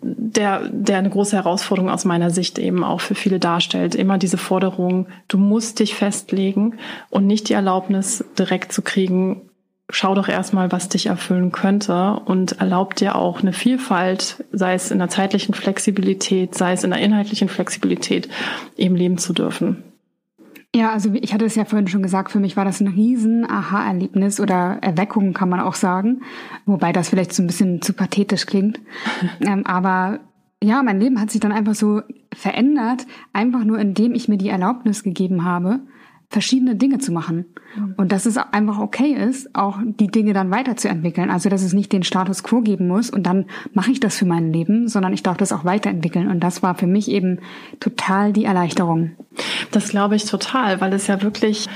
der, 0.03 0.69
der 0.69 0.99
eine 0.99 1.11
große 1.11 1.37
Herausforderung 1.37 1.91
aus 1.91 2.05
meiner 2.05 2.31
Sicht 2.31 2.59
eben 2.59 2.83
auch 2.85 3.01
für 3.01 3.15
viele 3.15 3.39
darstellt. 3.39 3.95
Immer 3.95 4.19
diese 4.19 4.39
Forderung, 4.39 5.07
du 5.29 5.39
musst 5.39 5.79
dich 5.79 5.95
festlegen 5.95 6.79
und 7.11 7.27
nicht 7.27 7.49
die 7.49 7.55
Erlaubnis 7.55 8.25
direkt 8.39 8.73
zu 8.73 8.83
kriegen, 8.83 9.43
schau 9.91 10.15
doch 10.15 10.29
erstmal, 10.29 10.73
was 10.73 10.89
dich 10.89 11.07
erfüllen 11.07 11.53
könnte 11.53 12.21
und 12.25 12.61
erlaubt 12.61 13.01
dir 13.01 13.17
auch 13.17 13.41
eine 13.41 13.53
Vielfalt, 13.53 14.45
sei 14.53 14.75
es 14.75 14.91
in 14.91 14.99
der 14.99 15.09
zeitlichen 15.09 15.55
Flexibilität, 15.55 16.55
sei 16.55 16.73
es 16.73 16.85
in 16.85 16.91
der 16.91 17.01
inhaltlichen 17.01 17.49
Flexibilität, 17.49 18.29
eben 18.77 18.97
leben 18.97 19.19
zu 19.19 19.33
dürfen. 19.33 19.85
Ja, 20.75 20.91
also 20.91 21.13
ich 21.13 21.35
hatte 21.35 21.45
es 21.45 21.55
ja 21.55 21.67
vorhin 21.67 21.89
schon 21.89 22.03
gesagt, 22.03 22.33
für 22.33 22.41
mich 22.41 22.57
war 22.57 22.65
das 22.65 22.81
ein 22.81 22.89
riesen 22.89 23.49
Aha-Erlebnis 23.49 24.41
oder 24.41 24.79
Erweckung, 24.81 25.35
kann 25.35 25.51
man 25.51 25.61
auch 25.61 25.75
sagen. 25.75 26.23
Wobei 26.65 26.93
das 26.93 27.11
vielleicht 27.11 27.35
so 27.35 27.43
ein 27.43 27.47
bisschen 27.47 27.83
zu 27.83 27.93
pathetisch 27.93 28.47
klingt. 28.47 28.81
ähm, 29.41 29.67
aber 29.67 30.21
ja, 30.63 30.83
mein 30.83 31.01
Leben 31.01 31.21
hat 31.21 31.31
sich 31.31 31.41
dann 31.41 31.53
einfach 31.53 31.75
so 31.75 32.01
verändert, 32.35 33.07
einfach 33.35 33.65
nur 33.65 33.79
indem 33.79 34.15
ich 34.15 34.29
mir 34.29 34.39
die 34.39 34.49
Erlaubnis 34.49 35.03
gegeben 35.03 35.45
habe, 35.45 35.81
verschiedene 36.33 36.77
Dinge 36.77 36.99
zu 36.99 37.13
machen. 37.13 37.45
Mhm. 37.77 37.95
Und 37.99 38.11
dass 38.11 38.27
es 38.27 38.39
einfach 38.39 38.79
okay 38.79 39.13
ist, 39.13 39.55
auch 39.55 39.79
die 39.85 40.09
Dinge 40.09 40.33
dann 40.33 40.51
weiterzuentwickeln. 40.51 41.31
Also 41.31 41.51
dass 41.51 41.63
es 41.63 41.75
nicht 41.75 41.93
den 41.93 42.03
Status 42.03 42.43
quo 42.43 42.63
geben 42.63 42.89
muss 42.89 43.11
und 43.11 43.25
dann 43.25 43.45
mache 43.75 43.93
ich 43.93 44.01
das 44.01 44.17
für 44.17 44.25
mein 44.25 44.53
Leben, 44.53 44.89
sondern 44.89 45.13
ich 45.13 45.23
darf 45.23 45.37
das 45.37 45.53
auch 45.53 45.65
weiterentwickeln. 45.65 46.29
Und 46.29 46.41
das 46.41 46.63
war 46.63 46.75
für 46.75 46.87
mich 46.87 47.09
eben 47.09 47.39
total 47.81 48.33
die 48.33 48.47
Erleichterung. 48.47 49.13
Das 49.71 49.91
glaube 49.91 50.17
ich 50.17 50.25
total, 50.25 50.81
weil 50.81 50.93
es 50.95 51.07
ja 51.07 51.23
wirklich 51.23 51.69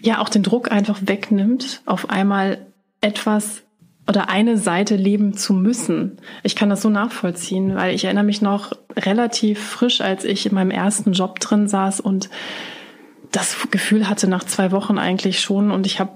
ja 0.00 0.20
auch 0.20 0.28
den 0.28 0.44
Druck 0.44 0.70
einfach 0.70 1.00
wegnimmt, 1.04 1.82
auf 1.84 2.10
einmal 2.10 2.66
etwas 3.00 3.62
oder 4.06 4.28
eine 4.28 4.56
Seite 4.56 4.96
leben 4.96 5.34
zu 5.34 5.52
müssen. 5.52 6.18
Ich 6.42 6.54
kann 6.54 6.68
das 6.68 6.82
so 6.82 6.90
nachvollziehen, 6.90 7.74
weil 7.74 7.94
ich 7.94 8.04
erinnere 8.04 8.24
mich 8.24 8.42
noch 8.42 8.72
relativ 8.96 9.58
frisch, 9.58 10.00
als 10.00 10.24
ich 10.24 10.46
in 10.46 10.54
meinem 10.54 10.70
ersten 10.70 11.12
Job 11.12 11.40
drin 11.40 11.68
saß 11.68 12.00
und 12.00 12.28
das 13.34 13.56
Gefühl 13.70 14.08
hatte 14.08 14.28
nach 14.28 14.44
zwei 14.44 14.70
Wochen 14.70 14.96
eigentlich 14.96 15.40
schon 15.40 15.70
und 15.70 15.86
ich 15.86 15.98
habe 15.98 16.12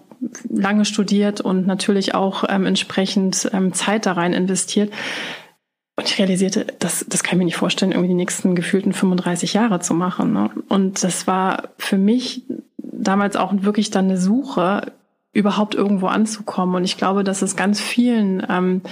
lange 0.49 0.85
studiert 0.85 1.41
und 1.41 1.67
natürlich 1.67 2.15
auch 2.15 2.45
ähm, 2.49 2.65
entsprechend 2.67 3.51
ähm, 3.53 3.73
Zeit 3.73 4.07
da 4.07 4.13
rein 4.13 4.33
investiert. 4.33 4.93
Und 5.97 6.09
ich 6.09 6.19
realisierte, 6.19 6.67
das, 6.79 7.05
das 7.09 7.25
kann 7.25 7.35
ich 7.35 7.39
mir 7.39 7.45
nicht 7.47 7.57
vorstellen, 7.57 7.91
irgendwie 7.91 8.09
die 8.09 8.15
nächsten 8.15 8.55
gefühlten 8.55 8.93
35 8.93 9.53
Jahre 9.55 9.81
zu 9.81 9.95
machen. 9.95 10.33
Ne? 10.33 10.51
Und 10.69 11.03
das 11.03 11.27
war 11.27 11.71
für 11.77 11.99
mich 11.99 12.45
damals 12.79 13.37
auch 13.37 13.53
wirklich 13.63 13.91
dann 13.91 14.05
eine 14.05 14.19
Suche, 14.19 14.93
überhaupt 15.33 15.75
irgendwo 15.75 16.07
anzukommen. 16.07 16.77
Und 16.77 16.85
ich 16.85 16.97
glaube, 16.97 17.25
dass 17.25 17.43
es 17.43 17.57
ganz 17.57 17.81
vielen 17.81 18.45
ähm, 18.49 18.83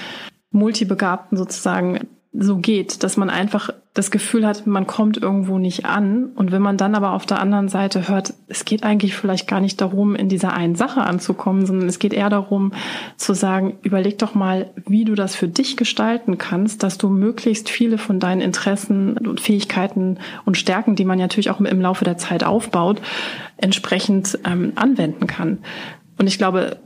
Multibegabten 0.51 1.39
sozusagen 1.39 2.09
so 2.33 2.57
geht, 2.59 3.03
dass 3.03 3.17
man 3.17 3.31
einfach 3.31 3.71
das 3.97 4.11
Gefühl 4.11 4.47
hat, 4.47 4.67
man 4.67 4.87
kommt 4.87 5.17
irgendwo 5.17 5.59
nicht 5.59 5.87
an. 5.87 6.27
Und 6.35 6.53
wenn 6.53 6.61
man 6.61 6.77
dann 6.77 6.95
aber 6.95 7.13
auf 7.13 7.25
der 7.25 7.41
anderen 7.41 7.69
Seite 7.69 8.09
hört, 8.09 8.35
es 8.47 8.67
geht 8.67 8.83
eigentlich 8.83 9.17
vielleicht 9.17 9.49
gar 9.49 9.61
nicht 9.61 9.81
darum, 9.81 10.15
in 10.15 10.29
dieser 10.29 10.53
einen 10.53 10.75
Sache 10.75 11.01
anzukommen, 11.01 11.65
sondern 11.65 11.89
es 11.89 11.99
geht 11.99 12.13
eher 12.13 12.29
darum 12.29 12.73
zu 13.17 13.33
sagen, 13.33 13.79
überleg 13.83 14.19
doch 14.19 14.35
mal, 14.35 14.71
wie 14.87 15.07
du 15.07 15.15
das 15.15 15.35
für 15.35 15.49
dich 15.49 15.79
gestalten 15.79 16.37
kannst, 16.37 16.83
dass 16.83 16.99
du 16.99 17.09
möglichst 17.09 17.71
viele 17.71 17.97
von 17.97 18.21
deinen 18.21 18.43
Interessen 18.43 19.17
und 19.17 19.41
Fähigkeiten 19.41 20.19
und 20.45 20.59
Stärken, 20.59 20.95
die 20.95 21.07
man 21.07 21.19
natürlich 21.19 21.49
auch 21.49 21.61
im 21.61 21.81
Laufe 21.81 22.05
der 22.05 22.19
Zeit 22.19 22.45
aufbaut, 22.45 23.01
entsprechend 23.57 24.39
ähm, 24.45 24.73
anwenden 24.75 25.27
kann. 25.27 25.59
Und 26.19 26.27
ich 26.27 26.37
glaube, 26.37 26.77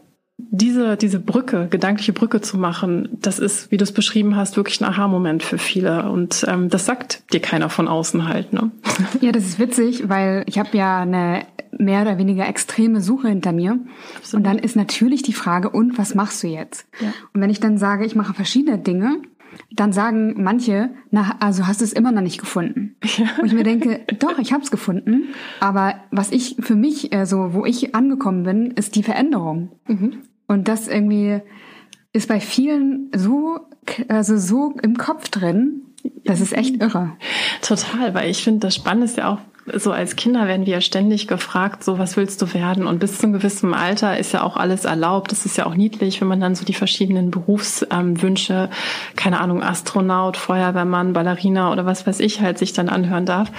diese, 0.50 0.96
diese 0.96 1.20
Brücke, 1.20 1.68
gedankliche 1.68 2.12
Brücke 2.12 2.40
zu 2.40 2.58
machen, 2.58 3.08
das 3.20 3.38
ist, 3.38 3.70
wie 3.70 3.76
du 3.76 3.84
es 3.84 3.92
beschrieben 3.92 4.36
hast, 4.36 4.56
wirklich 4.56 4.80
ein 4.80 4.84
Aha-Moment 4.84 5.42
für 5.42 5.58
viele. 5.58 6.10
Und 6.10 6.44
ähm, 6.48 6.68
das 6.68 6.86
sagt 6.86 7.32
dir 7.32 7.40
keiner 7.40 7.68
von 7.68 7.88
außen 7.88 8.28
halt. 8.28 8.52
Ne? 8.52 8.70
Ja, 9.20 9.32
das 9.32 9.44
ist 9.44 9.58
witzig, 9.58 10.08
weil 10.08 10.44
ich 10.46 10.58
habe 10.58 10.76
ja 10.76 11.00
eine 11.00 11.46
mehr 11.76 12.02
oder 12.02 12.18
weniger 12.18 12.48
extreme 12.48 13.00
Suche 13.00 13.28
hinter 13.28 13.52
mir. 13.52 13.78
Absolut. 14.16 14.34
Und 14.34 14.44
dann 14.44 14.58
ist 14.58 14.76
natürlich 14.76 15.22
die 15.22 15.32
Frage, 15.32 15.70
und 15.70 15.98
was 15.98 16.14
machst 16.14 16.42
du 16.42 16.48
jetzt? 16.48 16.86
Ja. 17.00 17.12
Und 17.32 17.40
wenn 17.40 17.50
ich 17.50 17.60
dann 17.60 17.78
sage, 17.78 18.04
ich 18.04 18.14
mache 18.14 18.34
verschiedene 18.34 18.78
Dinge, 18.78 19.20
dann 19.72 19.92
sagen 19.92 20.42
manche, 20.42 20.90
na, 21.10 21.36
also 21.40 21.66
hast 21.66 21.80
du 21.80 21.84
es 21.84 21.92
immer 21.92 22.12
noch 22.12 22.22
nicht 22.22 22.40
gefunden. 22.40 22.96
Ja. 23.16 23.26
Und 23.40 23.46
ich 23.46 23.52
mir 23.52 23.64
denke, 23.64 24.00
doch, 24.18 24.38
ich 24.38 24.52
habe 24.52 24.62
es 24.62 24.70
gefunden. 24.70 25.34
Aber 25.60 25.94
was 26.10 26.30
ich 26.30 26.56
für 26.60 26.74
mich, 26.74 27.12
äh, 27.12 27.26
so 27.26 27.52
wo 27.52 27.64
ich 27.64 27.94
angekommen 27.94 28.44
bin, 28.44 28.70
ist 28.72 28.96
die 28.96 29.02
Veränderung. 29.02 29.70
Mhm. 29.86 30.18
Und 30.50 30.66
das 30.66 30.88
irgendwie 30.88 31.42
ist 32.12 32.26
bei 32.26 32.40
vielen 32.40 33.12
so, 33.14 33.60
also 34.08 34.36
so 34.36 34.74
im 34.82 34.96
Kopf 34.96 35.28
drin. 35.28 35.82
Das 36.24 36.40
ist 36.40 36.52
echt 36.52 36.82
irre. 36.82 37.12
Total, 37.62 38.14
weil 38.14 38.30
ich 38.30 38.42
finde, 38.42 38.66
das 38.66 38.74
Spannende 38.74 39.04
ist 39.04 39.16
ja 39.16 39.28
auch, 39.32 39.38
so 39.78 39.92
als 39.92 40.16
Kinder 40.16 40.48
werden 40.48 40.66
wir 40.66 40.72
ja 40.72 40.80
ständig 40.80 41.28
gefragt, 41.28 41.84
so 41.84 42.00
was 42.00 42.16
willst 42.16 42.42
du 42.42 42.52
werden? 42.52 42.88
Und 42.88 42.98
bis 42.98 43.18
zu 43.18 43.26
einem 43.26 43.34
gewissen 43.34 43.74
Alter 43.74 44.18
ist 44.18 44.32
ja 44.32 44.42
auch 44.42 44.56
alles 44.56 44.86
erlaubt. 44.86 45.30
Das 45.30 45.46
ist 45.46 45.56
ja 45.56 45.66
auch 45.66 45.76
niedlich, 45.76 46.20
wenn 46.20 46.26
man 46.26 46.40
dann 46.40 46.56
so 46.56 46.64
die 46.64 46.74
verschiedenen 46.74 47.30
Berufswünsche, 47.30 48.54
ähm, 48.54 49.14
keine 49.14 49.38
Ahnung, 49.38 49.62
Astronaut, 49.62 50.36
Feuerwehrmann, 50.36 51.12
Ballerina 51.12 51.70
oder 51.70 51.86
was 51.86 52.08
weiß 52.08 52.18
ich 52.18 52.40
halt 52.40 52.58
sich 52.58 52.72
dann 52.72 52.88
anhören 52.88 53.24
darf. 53.24 53.52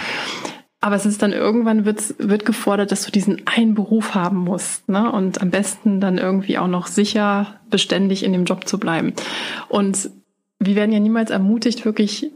Aber 0.82 0.96
es 0.96 1.06
ist 1.06 1.22
dann 1.22 1.32
irgendwann 1.32 1.86
wird, 1.86 2.16
wird 2.18 2.44
gefordert, 2.44 2.92
dass 2.92 3.06
du 3.06 3.12
diesen 3.12 3.44
einen 3.46 3.76
Beruf 3.76 4.16
haben 4.16 4.38
musst, 4.38 4.90
ne? 4.90 5.12
Und 5.12 5.42
am 5.42 5.52
besten 5.52 6.02
dann 6.02 6.18
irgendwie 6.18 6.58
auch 6.58 6.68
noch 6.68 6.88
sicher 6.88 7.60
beständig 7.70 8.24
in 8.24 8.34
dem 8.34 8.46
Job 8.46 8.68
zu 8.68 8.80
bleiben. 8.80 9.14
Und 9.70 10.10
wir 10.60 10.76
werden 10.76 10.92
ja 10.92 11.00
niemals 11.00 11.30
ermutigt, 11.30 11.86
wirklich 11.86 12.32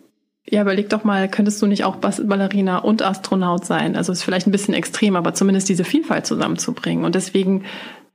ja, 0.48 0.62
überleg 0.62 0.90
doch 0.90 1.04
mal, 1.04 1.28
könntest 1.28 1.62
du 1.62 1.66
nicht 1.66 1.84
auch 1.86 1.96
Ballerina 1.96 2.78
und 2.78 3.02
Astronaut 3.02 3.66
sein? 3.66 3.96
Also 3.96 4.12
ist 4.12 4.24
vielleicht 4.24 4.48
ein 4.48 4.52
bisschen 4.52 4.76
extrem, 4.76 5.16
aber 5.16 5.34
zumindest 5.34 5.70
diese 5.70 5.84
Vielfalt 5.84 6.28
zusammenzubringen. 6.28 7.04
Und 7.04 7.16
deswegen 7.16 7.64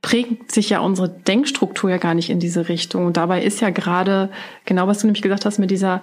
prägt 0.01 0.51
sich 0.51 0.69
ja 0.69 0.79
unsere 0.79 1.09
Denkstruktur 1.09 1.89
ja 1.89 1.97
gar 1.97 2.13
nicht 2.13 2.29
in 2.29 2.39
diese 2.39 2.69
Richtung. 2.69 3.05
Und 3.05 3.17
dabei 3.17 3.43
ist 3.43 3.59
ja 3.59 3.69
gerade 3.69 4.29
genau, 4.65 4.87
was 4.87 4.99
du 4.99 5.07
nämlich 5.07 5.21
gesagt 5.21 5.45
hast 5.45 5.59
mit 5.59 5.71
dieser 5.71 6.01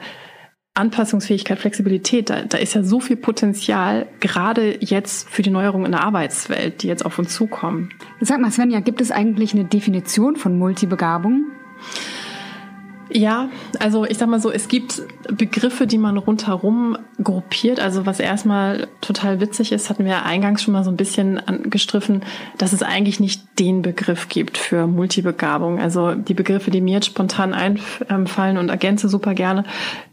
Anpassungsfähigkeit, 0.74 1.58
Flexibilität, 1.58 2.30
da, 2.30 2.42
da 2.42 2.58
ist 2.58 2.74
ja 2.74 2.84
so 2.84 3.00
viel 3.00 3.16
Potenzial, 3.16 4.06
gerade 4.20 4.78
jetzt 4.80 5.28
für 5.28 5.42
die 5.42 5.50
Neuerungen 5.50 5.86
in 5.86 5.92
der 5.92 6.04
Arbeitswelt, 6.04 6.82
die 6.82 6.86
jetzt 6.86 7.04
auf 7.04 7.18
uns 7.18 7.34
zukommen. 7.34 7.90
Sag 8.20 8.40
mal, 8.40 8.52
Svenja, 8.52 8.80
gibt 8.80 9.00
es 9.00 9.10
eigentlich 9.10 9.54
eine 9.54 9.64
Definition 9.64 10.36
von 10.36 10.56
Multibegabung? 10.56 11.46
Ja, 13.10 13.48
also 13.80 14.04
ich 14.04 14.18
sag 14.18 14.28
mal 14.28 14.40
so, 14.40 14.50
es 14.50 14.68
gibt 14.68 15.02
Begriffe, 15.30 15.86
die 15.86 15.98
man 15.98 16.16
rundherum 16.16 16.96
gruppiert. 17.22 17.80
Also 17.80 18.06
was 18.06 18.20
erstmal 18.20 18.88
total 19.00 19.40
witzig 19.40 19.72
ist, 19.72 19.90
hatten 19.90 20.04
wir 20.04 20.24
eingangs 20.24 20.62
schon 20.62 20.72
mal 20.72 20.84
so 20.84 20.90
ein 20.90 20.96
bisschen 20.96 21.38
angestriffen, 21.38 22.22
dass 22.56 22.72
es 22.72 22.82
eigentlich 22.82 23.20
nicht 23.20 23.42
den 23.58 23.82
Begriff 23.82 24.28
gibt 24.28 24.56
für 24.56 24.86
Multibegabung. 24.86 25.80
Also 25.80 26.14
die 26.14 26.34
Begriffe, 26.34 26.70
die 26.70 26.80
mir 26.80 26.94
jetzt 26.94 27.06
spontan 27.06 27.54
einfallen 27.54 28.56
und 28.56 28.68
ergänze 28.68 29.08
super 29.08 29.34
gerne, 29.34 29.64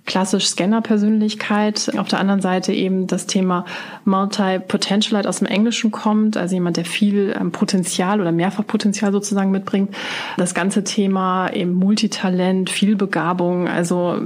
klassisch 0.05 0.47
Scanner-Persönlichkeit. 0.47 1.91
Auf 1.97 2.07
der 2.07 2.19
anderen 2.19 2.41
Seite 2.41 2.73
eben 2.73 3.07
das 3.07 3.25
Thema 3.25 3.65
Multi-Potentialite 4.05 5.27
aus 5.27 5.39
dem 5.39 5.47
Englischen 5.47 5.91
kommt, 5.91 6.37
also 6.37 6.55
jemand, 6.55 6.77
der 6.77 6.85
viel 6.85 7.35
ähm, 7.39 7.51
Potenzial 7.51 8.21
oder 8.21 8.31
Mehrfachpotenzial 8.31 9.11
sozusagen 9.11 9.51
mitbringt. 9.51 9.95
Das 10.37 10.53
ganze 10.53 10.83
Thema 10.83 11.49
eben 11.51 11.73
Multitalent, 11.73 12.69
Vielbegabung. 12.69 13.67
Also 13.67 14.19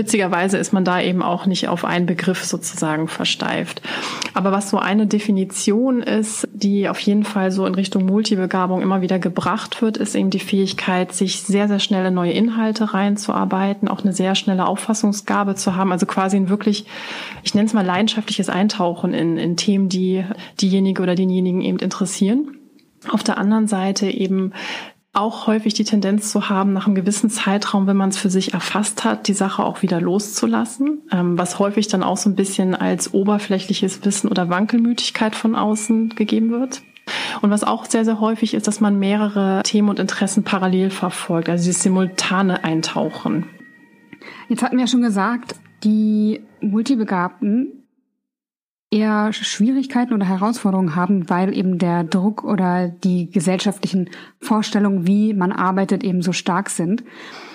witzigerweise 0.00 0.58
ist 0.58 0.72
man 0.72 0.84
da 0.84 1.00
eben 1.00 1.22
auch 1.22 1.46
nicht 1.46 1.68
auf 1.68 1.84
einen 1.84 2.06
Begriff 2.06 2.44
sozusagen 2.44 3.08
versteift. 3.08 3.82
Aber 4.34 4.52
was 4.52 4.70
so 4.70 4.78
eine 4.78 5.06
Definition 5.06 6.02
ist, 6.02 6.48
die 6.52 6.88
auf 6.88 7.00
jeden 7.00 7.24
Fall 7.24 7.52
so 7.52 7.66
in 7.66 7.74
Richtung 7.74 8.06
Multibegabung 8.06 8.82
immer 8.82 9.00
wieder 9.02 9.18
gebracht 9.18 9.82
wird, 9.82 9.96
ist 9.96 10.14
eben 10.14 10.30
die 10.30 10.40
Fähigkeit, 10.40 11.12
sich 11.12 11.42
sehr, 11.42 11.68
sehr 11.68 11.78
schnell 11.78 12.06
in 12.06 12.14
neue 12.14 12.32
Inhalte 12.32 12.94
reinzuarbeiten, 12.94 13.88
auch 13.88 14.02
eine 14.02 14.12
sehr 14.12 14.34
schnelle 14.34 14.66
Auffassung 14.66 14.80
Auffassungsgabe 14.90 15.54
zu 15.54 15.76
haben, 15.76 15.92
also 15.92 16.06
quasi 16.06 16.36
ein 16.36 16.48
wirklich, 16.48 16.86
ich 17.42 17.54
nenne 17.54 17.66
es 17.66 17.74
mal 17.74 17.84
leidenschaftliches 17.84 18.48
Eintauchen 18.48 19.14
in, 19.14 19.36
in 19.36 19.56
Themen, 19.56 19.88
die 19.88 20.24
diejenige 20.60 21.02
oder 21.02 21.14
denjenigen 21.14 21.60
eben 21.60 21.78
interessieren. 21.78 22.56
Auf 23.08 23.22
der 23.22 23.38
anderen 23.38 23.66
Seite 23.66 24.08
eben 24.08 24.52
auch 25.12 25.48
häufig 25.48 25.74
die 25.74 25.84
Tendenz 25.84 26.30
zu 26.30 26.48
haben, 26.48 26.72
nach 26.72 26.86
einem 26.86 26.94
gewissen 26.94 27.30
Zeitraum, 27.30 27.86
wenn 27.86 27.96
man 27.96 28.10
es 28.10 28.16
für 28.16 28.30
sich 28.30 28.54
erfasst 28.54 29.04
hat, 29.04 29.26
die 29.26 29.32
Sache 29.32 29.64
auch 29.64 29.82
wieder 29.82 30.00
loszulassen, 30.00 31.02
ähm, 31.10 31.36
was 31.36 31.58
häufig 31.58 31.88
dann 31.88 32.04
auch 32.04 32.16
so 32.16 32.30
ein 32.30 32.36
bisschen 32.36 32.74
als 32.76 33.12
oberflächliches 33.12 34.04
Wissen 34.04 34.28
oder 34.28 34.48
Wankelmütigkeit 34.48 35.34
von 35.34 35.56
außen 35.56 36.10
gegeben 36.10 36.50
wird. 36.52 36.82
Und 37.42 37.50
was 37.50 37.64
auch 37.64 37.86
sehr, 37.86 38.04
sehr 38.04 38.20
häufig 38.20 38.54
ist, 38.54 38.68
dass 38.68 38.80
man 38.80 39.00
mehrere 39.00 39.62
Themen 39.64 39.88
und 39.88 39.98
Interessen 39.98 40.44
parallel 40.44 40.90
verfolgt, 40.90 41.48
also 41.48 41.64
dieses 41.64 41.82
simultane 41.82 42.62
Eintauchen. 42.62 43.46
Jetzt 44.48 44.62
hatten 44.62 44.76
wir 44.76 44.84
ja 44.84 44.90
schon 44.90 45.02
gesagt, 45.02 45.56
die 45.82 46.40
Multibegabten 46.60 47.79
eher 48.90 49.32
Schwierigkeiten 49.32 50.12
oder 50.12 50.26
Herausforderungen 50.26 50.96
haben, 50.96 51.30
weil 51.30 51.56
eben 51.56 51.78
der 51.78 52.04
Druck 52.04 52.42
oder 52.42 52.88
die 52.88 53.30
gesellschaftlichen 53.30 54.10
Vorstellungen, 54.40 55.06
wie 55.06 55.32
man 55.32 55.52
arbeitet, 55.52 56.02
eben 56.02 56.22
so 56.22 56.32
stark 56.32 56.70
sind. 56.70 57.04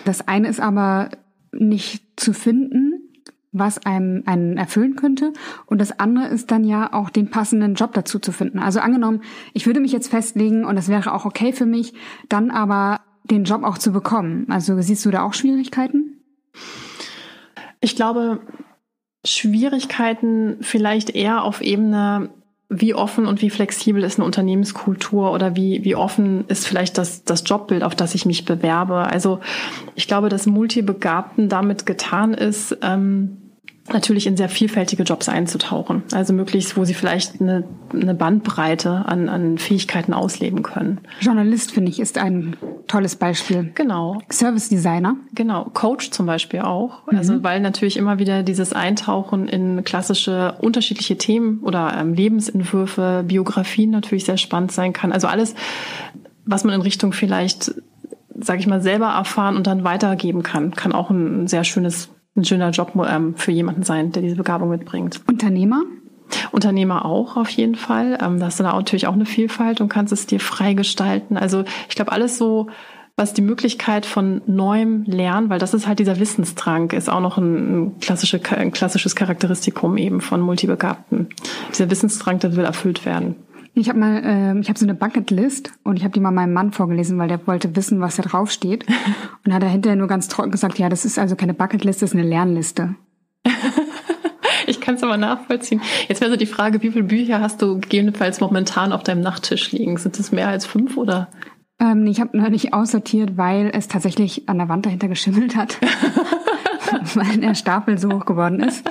Das 0.05 0.27
eine 0.27 0.47
ist 0.47 0.61
aber 0.61 1.09
nicht 1.51 2.03
zu 2.15 2.33
finden, 2.33 3.05
was 3.51 3.85
einem 3.85 4.23
einen 4.25 4.57
erfüllen 4.57 4.95
könnte. 4.95 5.33
Und 5.65 5.79
das 5.79 5.99
andere 5.99 6.27
ist 6.27 6.51
dann 6.51 6.63
ja 6.63 6.93
auch 6.93 7.09
den 7.09 7.29
passenden 7.29 7.75
Job 7.75 7.93
dazu 7.93 8.19
zu 8.19 8.31
finden. 8.31 8.59
Also 8.59 8.79
angenommen, 8.79 9.21
ich 9.53 9.65
würde 9.65 9.79
mich 9.79 9.91
jetzt 9.91 10.09
festlegen 10.09 10.65
und 10.65 10.75
das 10.75 10.87
wäre 10.87 11.13
auch 11.13 11.25
okay 11.25 11.53
für 11.53 11.65
mich, 11.65 11.93
dann 12.29 12.51
aber 12.51 13.01
den 13.23 13.43
Job 13.43 13.63
auch 13.63 13.77
zu 13.77 13.91
bekommen. 13.91 14.45
Also 14.49 14.79
siehst 14.81 15.05
du 15.05 15.11
da 15.11 15.23
auch 15.23 15.33
Schwierigkeiten? 15.33 16.21
Ich 17.81 17.95
glaube, 17.95 18.41
Schwierigkeiten 19.25 20.57
vielleicht 20.61 21.09
eher 21.09 21.43
auf 21.43 21.61
Ebene, 21.61 22.29
wie 22.69 22.93
offen 22.93 23.27
und 23.27 23.41
wie 23.41 23.49
flexibel 23.49 24.03
ist 24.03 24.17
eine 24.17 24.25
Unternehmenskultur 24.25 25.31
oder 25.31 25.55
wie, 25.55 25.83
wie 25.83 25.95
offen 25.95 26.45
ist 26.47 26.67
vielleicht 26.67 26.97
das, 26.97 27.23
das 27.23 27.43
Jobbild, 27.45 27.83
auf 27.83 27.95
das 27.95 28.15
ich 28.15 28.25
mich 28.25 28.45
bewerbe. 28.45 28.97
Also 28.97 29.39
ich 29.93 30.07
glaube, 30.07 30.29
dass 30.29 30.47
Multibegabten 30.47 31.47
damit 31.47 31.85
getan 31.85 32.33
ist, 32.33 32.77
ähm, 32.81 33.44
natürlich 33.93 34.25
in 34.25 34.35
sehr 34.35 34.49
vielfältige 34.49 35.03
Jobs 35.03 35.29
einzutauchen. 35.29 36.03
Also 36.11 36.33
möglichst, 36.33 36.75
wo 36.75 36.85
sie 36.85 36.95
vielleicht 36.95 37.39
eine, 37.39 37.63
eine 37.93 38.15
Bandbreite 38.15 39.05
an, 39.05 39.29
an 39.29 39.57
Fähigkeiten 39.57 40.13
ausleben 40.13 40.63
können. 40.63 41.01
Journalist, 41.19 41.71
finde 41.71 41.91
ich, 41.91 41.99
ist 41.99 42.17
ein 42.17 42.55
tolles 42.87 43.15
Beispiel. 43.15 43.71
Genau. 43.75 44.21
Service 44.31 44.69
Designer. 44.69 45.15
Genau. 45.35 45.65
Coach 45.73 46.09
zum 46.09 46.25
Beispiel 46.25 46.61
auch. 46.61 47.05
Mhm. 47.11 47.17
Also 47.17 47.43
weil 47.43 47.59
natürlich 47.59 47.97
immer 47.97 48.17
wieder 48.17 48.41
dieses 48.41 48.73
Eintauchen 48.73 49.47
in 49.47 49.83
klassische 49.83 50.55
unterschiedliche 50.59 51.17
Themen 51.17 51.59
oder 51.59 51.95
ähm, 51.97 52.13
Lebensentwürfe, 52.13 53.23
Biografien 53.27 53.91
natürlich 53.91 54.25
sehr 54.25 54.37
spannend 54.37 54.71
sein 54.71 54.93
kann. 54.93 55.11
Also 55.11 55.27
alles, 55.27 55.53
was 56.45 56.63
man 56.63 56.73
in 56.73 56.81
Richtung 56.81 57.13
vielleicht 57.13 57.73
sage 58.37 58.59
ich 58.59 58.67
mal, 58.67 58.81
selber 58.81 59.07
erfahren 59.07 59.55
und 59.55 59.65
dann 59.65 59.85
weitergeben 59.85 60.43
kann, 60.43 60.71
kann 60.71 60.91
auch 60.91 61.09
ein 61.09 61.47
sehr 61.47 61.63
schönes 61.63 62.09
ein 62.35 62.45
schöner 62.45 62.71
Job 62.71 62.93
ähm, 63.07 63.35
für 63.35 63.51
jemanden 63.51 63.83
sein, 63.83 64.11
der 64.11 64.21
diese 64.21 64.35
Begabung 64.35 64.69
mitbringt. 64.69 65.21
Unternehmer? 65.27 65.83
Unternehmer 66.51 67.05
auch 67.05 67.37
auf 67.37 67.49
jeden 67.49 67.75
Fall. 67.75 68.17
Ähm, 68.21 68.39
da 68.39 68.47
hast 68.47 68.59
du 68.59 68.63
da 68.63 68.73
natürlich 68.73 69.07
auch 69.07 69.13
eine 69.13 69.25
Vielfalt 69.25 69.79
und 69.81 69.89
kannst 69.89 70.11
es 70.11 70.25
dir 70.25 70.39
frei 70.39 70.73
gestalten. 70.73 71.37
Also 71.37 71.63
ich 71.87 71.95
glaube, 71.95 72.11
alles 72.11 72.37
so, 72.37 72.67
was 73.15 73.33
die 73.33 73.41
Möglichkeit 73.41 74.05
von 74.05 74.41
neuem 74.45 75.03
Lernen, 75.03 75.49
weil 75.49 75.59
das 75.59 75.73
ist 75.73 75.87
halt 75.87 75.99
dieser 75.99 76.19
Wissensdrang, 76.19 76.91
ist 76.91 77.09
auch 77.09 77.21
noch 77.21 77.37
ein, 77.37 77.85
ein, 77.85 77.99
klassische, 77.99 78.41
ein 78.51 78.71
klassisches 78.71 79.15
Charakteristikum 79.15 79.97
eben 79.97 80.19
von 80.19 80.41
Multibegabten. 80.41 81.29
Dieser 81.71 81.89
Wissensdrang, 81.89 82.39
der 82.39 82.55
will 82.55 82.65
erfüllt 82.65 83.05
werden. 83.05 83.35
Ich 83.77 83.89
habe 83.89 83.99
mal, 83.99 84.23
äh, 84.23 84.59
ich 84.59 84.69
habe 84.69 84.79
so 84.79 84.85
eine 84.85 84.95
Bucketlist 84.95 85.73
und 85.83 85.97
ich 85.97 86.03
habe 86.03 86.13
die 86.13 86.21
mal 86.21 86.31
meinem 86.31 86.53
Mann 86.53 86.71
vorgelesen, 86.71 87.19
weil 87.19 87.27
der 87.27 87.45
wollte 87.45 87.75
wissen, 87.75 87.99
was 87.99 88.15
da 88.15 88.23
drauf 88.23 88.49
steht. 88.49 88.85
Und 89.45 89.53
hat 89.53 89.61
er 89.61 89.69
hinterher 89.69 89.97
nur 89.97 90.07
ganz 90.07 90.29
trocken 90.29 90.51
gesagt, 90.51 90.79
ja, 90.79 90.87
das 90.87 91.03
ist 91.03 91.19
also 91.19 91.35
keine 91.35 91.53
Bucketlist, 91.53 92.01
das 92.01 92.11
ist 92.11 92.15
eine 92.15 92.27
Lernliste. 92.27 92.95
ich 94.67 94.79
kann 94.79 94.95
es 94.95 95.03
aber 95.03 95.17
nachvollziehen. 95.17 95.81
Jetzt 96.07 96.21
wäre 96.21 96.31
so 96.31 96.37
die 96.37 96.45
Frage, 96.45 96.81
wie 96.81 96.89
viele 96.89 97.03
Bücher 97.03 97.41
hast 97.41 97.61
du 97.61 97.79
gegebenenfalls 97.79 98.39
momentan 98.39 98.93
auf 98.93 99.03
deinem 99.03 99.21
Nachttisch 99.21 99.73
liegen? 99.73 99.97
Sind 99.97 100.17
es 100.19 100.31
mehr 100.31 100.47
als 100.47 100.65
fünf 100.65 100.95
oder? 100.95 101.27
Ähm, 101.79 102.07
ich 102.07 102.21
habe 102.21 102.37
noch 102.37 102.49
nicht 102.49 102.73
aussortiert, 102.73 103.35
weil 103.35 103.71
es 103.73 103.89
tatsächlich 103.89 104.47
an 104.47 104.57
der 104.57 104.69
Wand 104.69 104.85
dahinter 104.85 105.09
geschimmelt 105.09 105.57
hat. 105.57 105.77
weil 107.15 107.37
der 107.37 107.55
Stapel 107.55 107.97
so 107.97 108.11
hoch 108.11 108.25
geworden 108.25 108.59
ist. 108.59 108.89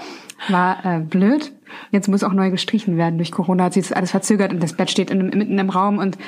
War 0.49 0.85
äh, 0.85 1.01
blöd. 1.01 1.53
Jetzt 1.91 2.09
muss 2.09 2.23
auch 2.23 2.33
neu 2.33 2.51
gestrichen 2.51 2.97
werden. 2.97 3.19
Durch 3.19 3.33
Corona 3.33 3.65
hat 3.65 3.75
sich 3.75 3.89
das 3.89 3.97
alles 3.97 4.11
verzögert 4.11 4.53
und 4.53 4.63
das 4.63 4.75
Bett 4.75 4.91
steht 4.91 5.11
in, 5.11 5.27
mitten 5.27 5.59
im 5.59 5.71
Raum 5.71 5.99
und 5.99 6.19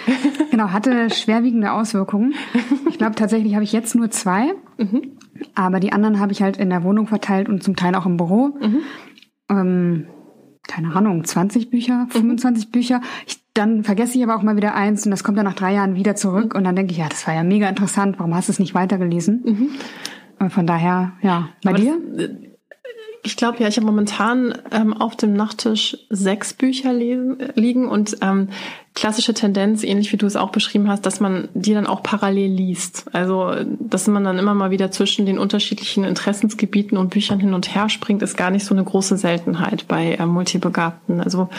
genau, 0.51 0.71
hatte 0.71 1.11
schwerwiegende 1.11 1.73
Auswirkungen. 1.73 2.35
Ich 2.89 2.99
glaube, 2.99 3.15
tatsächlich 3.15 3.55
habe 3.55 3.65
ich 3.65 3.73
jetzt 3.73 3.95
nur 3.95 4.11
zwei, 4.11 4.55
mhm. 4.79 5.13
aber 5.55 5.81
die 5.81 5.93
anderen 5.93 6.19
habe 6.19 6.33
ich 6.33 6.43
halt 6.43 6.57
in 6.57 6.71
der 6.71 6.83
Wohnung 6.83 7.07
verteilt 7.07 7.49
und 7.49 7.63
zum 7.63 7.77
Teil 7.77 7.95
auch 7.95 8.07
im 8.07 8.17
Büro. 8.17 8.57
Mhm. 8.61 8.79
Ähm, 9.51 10.07
keine 10.67 10.95
Ahnung, 10.95 11.25
20 11.25 11.71
Bücher, 11.71 12.07
25 12.11 12.67
mhm. 12.67 12.71
Bücher. 12.71 13.01
Ich, 13.27 13.41
dann 13.55 13.85
vergesse 13.85 14.19
ich 14.19 14.25
aber 14.25 14.37
auch 14.37 14.43
mal 14.43 14.57
wieder 14.57 14.75
eins 14.75 15.05
und 15.05 15.11
das 15.11 15.25
kommt 15.25 15.39
dann 15.39 15.47
nach 15.47 15.55
drei 15.55 15.75
Jahren 15.75 15.95
wieder 15.95 16.17
zurück 16.17 16.55
und 16.55 16.65
dann 16.65 16.77
denke 16.77 16.93
ich, 16.93 16.99
ja, 16.99 17.09
das 17.09 17.27
war 17.27 17.35
ja 17.35 17.43
mega 17.43 17.69
interessant, 17.69 18.19
warum 18.19 18.35
hast 18.35 18.49
du 18.49 18.53
es 18.53 18.59
nicht 18.59 18.75
weitergelesen? 18.75 19.43
Von 20.49 20.67
daher, 20.67 21.13
ja. 21.23 21.49
Bei 21.63 21.71
aber 21.71 21.79
dir? 21.79 21.99
Das, 22.17 22.31
ich 23.27 23.37
glaube 23.37 23.59
ja, 23.59 23.67
ich 23.67 23.77
habe 23.77 23.87
momentan 23.87 24.57
ähm, 24.71 24.95
auf 24.95 25.17
dem 25.17 25.35
Nachttisch 25.35 25.99
sechs 26.11 26.55
Bücher 26.55 26.93
lesen, 26.93 27.39
liegen 27.55 27.89
und 27.89 28.19
ähm, 28.23 28.51
klassische 28.97 29.35
Tendenz, 29.35 29.85
ähnlich 29.85 30.11
wie 30.11 30.17
du 30.17 30.27
es 30.27 30.37
auch 30.37 30.51
beschrieben 30.51 30.89
hast, 30.89 31.05
dass 31.05 31.21
man 31.21 31.49
die 31.53 31.75
dann 31.75 31.87
auch 31.87 32.03
parallel 32.03 32.51
liest. 32.51 33.05
Also, 33.13 33.55
dass 33.79 34.07
man 34.07 34.25
dann 34.25 34.39
immer 34.39 34.55
mal 34.55 34.71
wieder 34.71 34.91
zwischen 34.91 35.27
den 35.27 35.39
unterschiedlichen 35.39 36.03
Interessensgebieten 36.03 36.97
und 36.97 37.11
Büchern 37.11 37.39
hin 37.39 37.53
und 37.53 37.75
her 37.75 37.91
springt, 37.91 38.23
ist 38.23 38.39
gar 38.39 38.51
nicht 38.51 38.65
so 38.65 38.75
eine 38.75 38.83
große 38.83 39.19
Seltenheit 39.19 39.87
bei 39.87 40.15
äh, 40.15 40.25
Multibegabten. 40.25 41.21
Also 41.21 41.51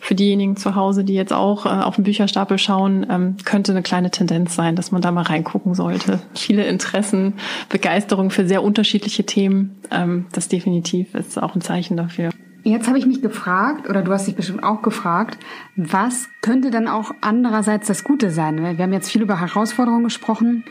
für 0.00 0.14
diejenigen 0.14 0.56
zu 0.56 0.74
Hause, 0.74 1.04
die 1.04 1.14
jetzt 1.14 1.34
auch 1.34 1.66
äh, 1.66 1.68
auf 1.68 1.96
den 1.96 2.04
Bücherstapel 2.04 2.56
schauen, 2.56 3.06
ähm, 3.10 3.36
könnte 3.44 3.72
eine 3.72 3.82
kleine 3.82 4.10
Tendenz 4.10 4.54
sein, 4.54 4.74
dass 4.74 4.90
man 4.90 5.02
da 5.02 5.12
mal 5.12 5.22
reingucken 5.22 5.74
sollte. 5.74 6.20
Viele 6.34 6.66
Interessen, 6.66 7.34
Begeisterung 7.68 8.30
für 8.30 8.48
sehr 8.48 8.62
unterschiedliche 8.62 9.26
Themen, 9.26 9.82
ähm, 9.90 10.26
das 10.32 10.48
definitiv 10.48 11.14
ist 11.14 11.40
auch 11.40 11.54
ein 11.54 11.60
Zeichen 11.60 11.98
dafür. 11.98 12.30
Jetzt 12.66 12.88
habe 12.88 12.98
ich 12.98 13.06
mich 13.06 13.22
gefragt, 13.22 13.88
oder 13.88 14.02
du 14.02 14.12
hast 14.12 14.26
dich 14.26 14.34
bestimmt 14.34 14.64
auch 14.64 14.82
gefragt, 14.82 15.38
was 15.76 16.28
könnte 16.42 16.72
dann 16.72 16.88
auch 16.88 17.12
andererseits 17.20 17.86
das 17.86 18.02
Gute 18.02 18.32
sein? 18.32 18.60
Wir 18.76 18.82
haben 18.82 18.92
jetzt 18.92 19.08
viel 19.08 19.22
über 19.22 19.40
Herausforderungen 19.40 20.02
gesprochen, 20.02 20.64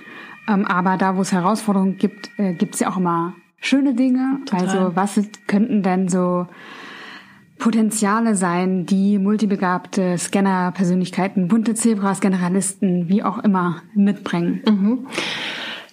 ähm, 0.45 0.65
aber 0.65 0.97
da, 0.97 1.15
wo 1.15 1.21
es 1.21 1.31
Herausforderungen 1.31 1.97
gibt, 1.97 2.31
äh, 2.37 2.51
gibt 2.51 2.73
es 2.73 2.81
ja 2.81 2.89
auch 2.89 2.97
immer 2.97 3.33
schöne 3.61 3.93
Dinge. 3.93 4.39
Total. 4.45 4.67
Also 4.67 4.95
was 4.97 5.21
könnten 5.47 5.83
denn 5.83 6.09
so 6.09 6.47
Potenziale 7.59 8.35
sein, 8.35 8.85
die 8.85 9.17
multibegabte 9.17 10.17
Scanner-Persönlichkeiten, 10.17 11.47
bunte 11.47 11.75
Zebras, 11.75 12.19
Generalisten, 12.19 13.07
wie 13.07 13.23
auch 13.23 13.37
immer 13.37 13.83
mitbringen? 13.93 14.61
Mhm. 14.67 15.07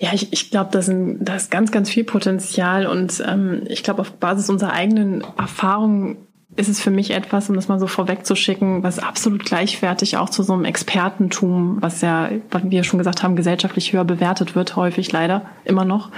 Ja, 0.02 0.10
ich, 0.12 0.32
ich 0.32 0.50
glaube, 0.50 0.70
da, 0.72 1.34
ist 1.36 1.50
ganz, 1.52 1.70
ganz 1.70 1.88
viel 1.88 2.02
Potenzial 2.02 2.86
und 2.88 3.22
ähm, 3.24 3.62
ich 3.68 3.84
glaube, 3.84 4.00
auf 4.00 4.10
Basis 4.10 4.50
unserer 4.50 4.72
eigenen 4.72 5.22
Erfahrungen 5.38 6.16
ist 6.56 6.68
es 6.68 6.80
für 6.80 6.90
mich 6.90 7.12
etwas, 7.12 7.48
um 7.48 7.54
das 7.54 7.68
mal 7.68 7.78
so 7.78 7.86
vorwegzuschicken, 7.86 8.82
was 8.82 8.98
absolut 8.98 9.44
gleichwertig 9.44 10.16
auch 10.16 10.28
zu 10.28 10.42
so 10.42 10.54
einem 10.54 10.64
Expertentum, 10.64 11.76
was 11.80 12.00
ja, 12.00 12.30
wie 12.30 12.70
wir 12.72 12.82
schon 12.82 12.98
gesagt 12.98 13.22
haben, 13.22 13.36
gesellschaftlich 13.36 13.92
höher 13.92 14.04
bewertet 14.04 14.56
wird, 14.56 14.74
häufig 14.74 15.12
leider 15.12 15.42
immer 15.64 15.84
noch, 15.84 16.10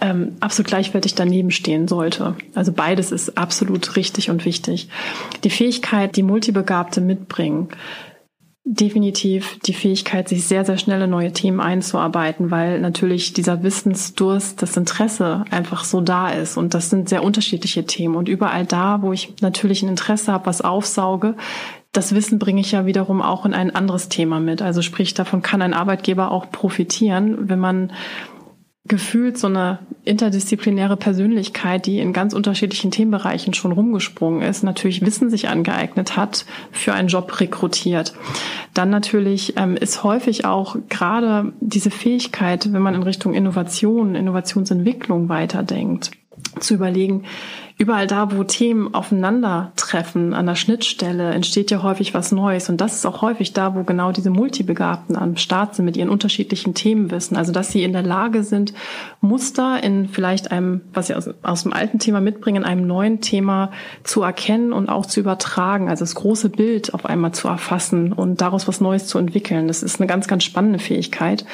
ähm, 0.00 0.34
absolut 0.40 0.66
gleichwertig 0.66 1.14
daneben 1.14 1.52
stehen 1.52 1.86
sollte. 1.86 2.34
Also 2.56 2.72
beides 2.72 3.12
ist 3.12 3.38
absolut 3.38 3.94
richtig 3.94 4.30
und 4.30 4.44
wichtig. 4.44 4.88
Die 5.44 5.50
Fähigkeit, 5.50 6.16
die 6.16 6.24
Multibegabte 6.24 7.00
mitbringen, 7.00 7.68
definitiv 8.64 9.58
die 9.66 9.74
Fähigkeit, 9.74 10.28
sich 10.28 10.46
sehr, 10.46 10.64
sehr 10.64 10.78
schnell 10.78 11.02
in 11.02 11.10
neue 11.10 11.32
Themen 11.32 11.60
einzuarbeiten, 11.60 12.52
weil 12.52 12.80
natürlich 12.80 13.32
dieser 13.32 13.62
Wissensdurst, 13.64 14.62
das 14.62 14.76
Interesse 14.76 15.44
einfach 15.50 15.84
so 15.84 16.00
da 16.00 16.30
ist. 16.30 16.56
Und 16.56 16.74
das 16.74 16.88
sind 16.88 17.08
sehr 17.08 17.24
unterschiedliche 17.24 17.84
Themen. 17.84 18.14
Und 18.14 18.28
überall 18.28 18.64
da, 18.64 19.02
wo 19.02 19.12
ich 19.12 19.34
natürlich 19.40 19.82
ein 19.82 19.88
Interesse 19.88 20.32
habe, 20.32 20.46
was 20.46 20.60
aufsauge, 20.60 21.34
das 21.90 22.14
Wissen 22.14 22.38
bringe 22.38 22.60
ich 22.60 22.72
ja 22.72 22.86
wiederum 22.86 23.20
auch 23.20 23.44
in 23.44 23.52
ein 23.52 23.74
anderes 23.74 24.08
Thema 24.08 24.40
mit. 24.40 24.62
Also 24.62 24.80
sprich, 24.80 25.12
davon 25.12 25.42
kann 25.42 25.60
ein 25.60 25.74
Arbeitgeber 25.74 26.30
auch 26.30 26.50
profitieren, 26.50 27.50
wenn 27.50 27.58
man 27.58 27.92
gefühlt 28.84 29.38
so 29.38 29.46
eine 29.46 29.78
interdisziplinäre 30.04 30.96
Persönlichkeit, 30.96 31.86
die 31.86 32.00
in 32.00 32.12
ganz 32.12 32.34
unterschiedlichen 32.34 32.90
Themenbereichen 32.90 33.54
schon 33.54 33.70
rumgesprungen 33.70 34.42
ist, 34.42 34.64
natürlich 34.64 35.06
Wissen 35.06 35.30
sich 35.30 35.48
angeeignet 35.48 36.16
hat, 36.16 36.44
für 36.72 36.92
einen 36.92 37.08
Job 37.08 37.40
rekrutiert. 37.40 38.12
Dann 38.74 38.90
natürlich 38.90 39.56
ähm, 39.56 39.76
ist 39.76 40.02
häufig 40.02 40.44
auch 40.44 40.76
gerade 40.88 41.52
diese 41.60 41.90
Fähigkeit, 41.90 42.72
wenn 42.72 42.82
man 42.82 42.94
in 42.94 43.04
Richtung 43.04 43.34
Innovation, 43.34 44.16
Innovationsentwicklung 44.16 45.28
weiterdenkt, 45.28 46.10
zu 46.58 46.74
überlegen, 46.74 47.24
überall 47.82 48.06
da, 48.06 48.30
wo 48.30 48.44
Themen 48.44 48.94
aufeinandertreffen, 48.94 50.34
an 50.34 50.46
der 50.46 50.54
Schnittstelle, 50.54 51.32
entsteht 51.32 51.72
ja 51.72 51.82
häufig 51.82 52.14
was 52.14 52.30
Neues. 52.30 52.68
Und 52.68 52.80
das 52.80 52.94
ist 52.94 53.04
auch 53.04 53.22
häufig 53.22 53.54
da, 53.54 53.74
wo 53.74 53.82
genau 53.82 54.12
diese 54.12 54.30
Multibegabten 54.30 55.16
am 55.16 55.36
Start 55.36 55.74
sind 55.74 55.84
mit 55.84 55.96
ihren 55.96 56.08
unterschiedlichen 56.08 56.74
Themenwissen. 56.74 57.36
Also, 57.36 57.50
dass 57.50 57.72
sie 57.72 57.82
in 57.82 57.92
der 57.92 58.04
Lage 58.04 58.44
sind, 58.44 58.72
Muster 59.20 59.82
in 59.82 60.08
vielleicht 60.08 60.52
einem, 60.52 60.82
was 60.94 61.08
sie 61.08 61.14
aus, 61.14 61.28
aus 61.42 61.64
dem 61.64 61.72
alten 61.72 61.98
Thema 61.98 62.20
mitbringen, 62.20 62.62
einem 62.62 62.86
neuen 62.86 63.20
Thema 63.20 63.72
zu 64.04 64.22
erkennen 64.22 64.72
und 64.72 64.88
auch 64.88 65.06
zu 65.06 65.18
übertragen. 65.18 65.88
Also 65.88 66.04
das 66.04 66.14
große 66.14 66.50
Bild 66.50 66.94
auf 66.94 67.04
einmal 67.04 67.32
zu 67.32 67.48
erfassen 67.48 68.12
und 68.12 68.40
daraus 68.40 68.68
was 68.68 68.80
Neues 68.80 69.08
zu 69.08 69.18
entwickeln. 69.18 69.66
Das 69.66 69.82
ist 69.82 69.98
eine 69.98 70.06
ganz, 70.06 70.28
ganz 70.28 70.44
spannende 70.44 70.78
Fähigkeit. 70.78 71.44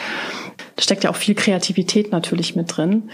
Da 0.76 0.82
steckt 0.82 1.04
ja 1.04 1.10
auch 1.10 1.16
viel 1.16 1.34
Kreativität 1.34 2.12
natürlich 2.12 2.54
mit 2.54 2.76
drin. 2.76 3.04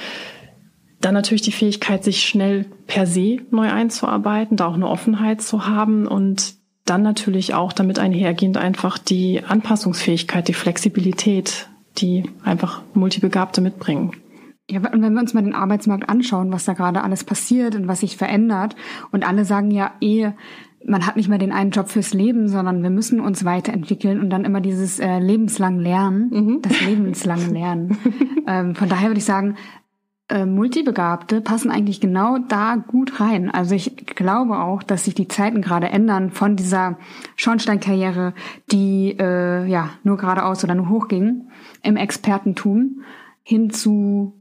Dann 1.04 1.12
natürlich 1.12 1.42
die 1.42 1.52
Fähigkeit, 1.52 2.02
sich 2.02 2.24
schnell 2.24 2.64
per 2.86 3.06
se 3.06 3.42
neu 3.50 3.70
einzuarbeiten, 3.70 4.56
da 4.56 4.66
auch 4.68 4.74
eine 4.74 4.88
Offenheit 4.88 5.42
zu 5.42 5.66
haben 5.66 6.06
und 6.06 6.54
dann 6.86 7.02
natürlich 7.02 7.52
auch 7.52 7.74
damit 7.74 7.98
einhergehend 7.98 8.56
einfach 8.56 8.96
die 8.96 9.42
Anpassungsfähigkeit, 9.46 10.48
die 10.48 10.54
Flexibilität, 10.54 11.68
die 11.98 12.24
einfach 12.42 12.80
Multibegabte 12.94 13.60
mitbringen. 13.60 14.12
Ja, 14.70 14.78
und 14.78 15.02
wenn 15.02 15.12
wir 15.12 15.20
uns 15.20 15.34
mal 15.34 15.42
den 15.42 15.54
Arbeitsmarkt 15.54 16.08
anschauen, 16.08 16.50
was 16.52 16.64
da 16.64 16.72
gerade 16.72 17.02
alles 17.02 17.22
passiert 17.22 17.74
und 17.74 17.86
was 17.86 18.00
sich 18.00 18.16
verändert, 18.16 18.74
und 19.12 19.28
alle 19.28 19.44
sagen 19.44 19.70
ja 19.70 19.92
eh, 20.00 20.30
man 20.86 21.06
hat 21.06 21.16
nicht 21.16 21.28
mehr 21.28 21.36
den 21.36 21.52
einen 21.52 21.70
Job 21.70 21.90
fürs 21.90 22.14
Leben, 22.14 22.48
sondern 22.48 22.82
wir 22.82 22.88
müssen 22.88 23.20
uns 23.20 23.44
weiterentwickeln 23.44 24.20
und 24.20 24.30
dann 24.30 24.46
immer 24.46 24.62
dieses 24.62 25.00
äh, 25.00 25.18
lebenslang 25.18 25.80
Lernen, 25.80 26.30
mhm. 26.30 26.62
das 26.62 26.80
lebenslange 26.80 27.46
Lernen. 27.48 27.98
ähm, 28.46 28.74
von 28.74 28.88
daher 28.88 29.08
würde 29.08 29.18
ich 29.18 29.26
sagen, 29.26 29.56
äh, 30.28 30.46
Multibegabte 30.46 31.40
passen 31.40 31.70
eigentlich 31.70 32.00
genau 32.00 32.38
da 32.38 32.76
gut 32.76 33.20
rein. 33.20 33.50
Also 33.50 33.74
ich 33.74 33.94
glaube 34.06 34.58
auch, 34.58 34.82
dass 34.82 35.04
sich 35.04 35.14
die 35.14 35.28
Zeiten 35.28 35.60
gerade 35.60 35.88
ändern 35.88 36.30
von 36.30 36.56
dieser 36.56 36.98
Schornsteinkarriere, 37.36 38.32
die 38.72 39.16
äh, 39.18 39.66
ja 39.66 39.90
nur 40.02 40.16
geradeaus 40.16 40.64
oder 40.64 40.74
nur 40.74 40.88
hochging 40.88 41.48
im 41.82 41.96
Expertentum 41.96 43.02
hin 43.42 43.70
zu 43.70 44.40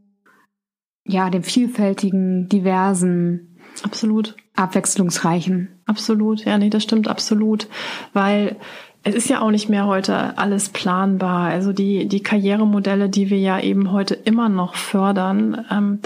ja 1.05 1.29
dem 1.29 1.43
vielfältigen, 1.43 2.47
diversen, 2.47 3.57
absolut 3.83 4.37
abwechslungsreichen. 4.55 5.81
Absolut, 5.85 6.45
ja, 6.45 6.57
nee, 6.57 6.69
das 6.69 6.83
stimmt 6.83 7.07
absolut, 7.07 7.67
weil 8.13 8.57
es 9.03 9.15
ist 9.15 9.29
ja 9.29 9.41
auch 9.41 9.51
nicht 9.51 9.69
mehr 9.69 9.85
heute 9.85 10.37
alles 10.37 10.69
planbar. 10.69 11.49
Also 11.49 11.73
die, 11.73 12.07
die 12.07 12.23
Karrieremodelle, 12.23 13.09
die 13.09 13.29
wir 13.29 13.39
ja 13.39 13.59
eben 13.59 13.91
heute 13.91 14.13
immer 14.13 14.49
noch 14.49 14.75
fördern, 14.75 15.65
ähm, 15.69 15.99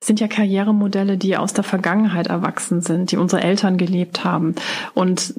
sind 0.00 0.20
ja 0.20 0.28
Karrieremodelle, 0.28 1.16
die 1.16 1.36
aus 1.36 1.54
der 1.54 1.64
Vergangenheit 1.64 2.28
erwachsen 2.28 2.82
sind, 2.82 3.10
die 3.10 3.16
unsere 3.16 3.42
Eltern 3.42 3.78
gelebt 3.78 4.24
haben. 4.24 4.54
Und 4.94 5.34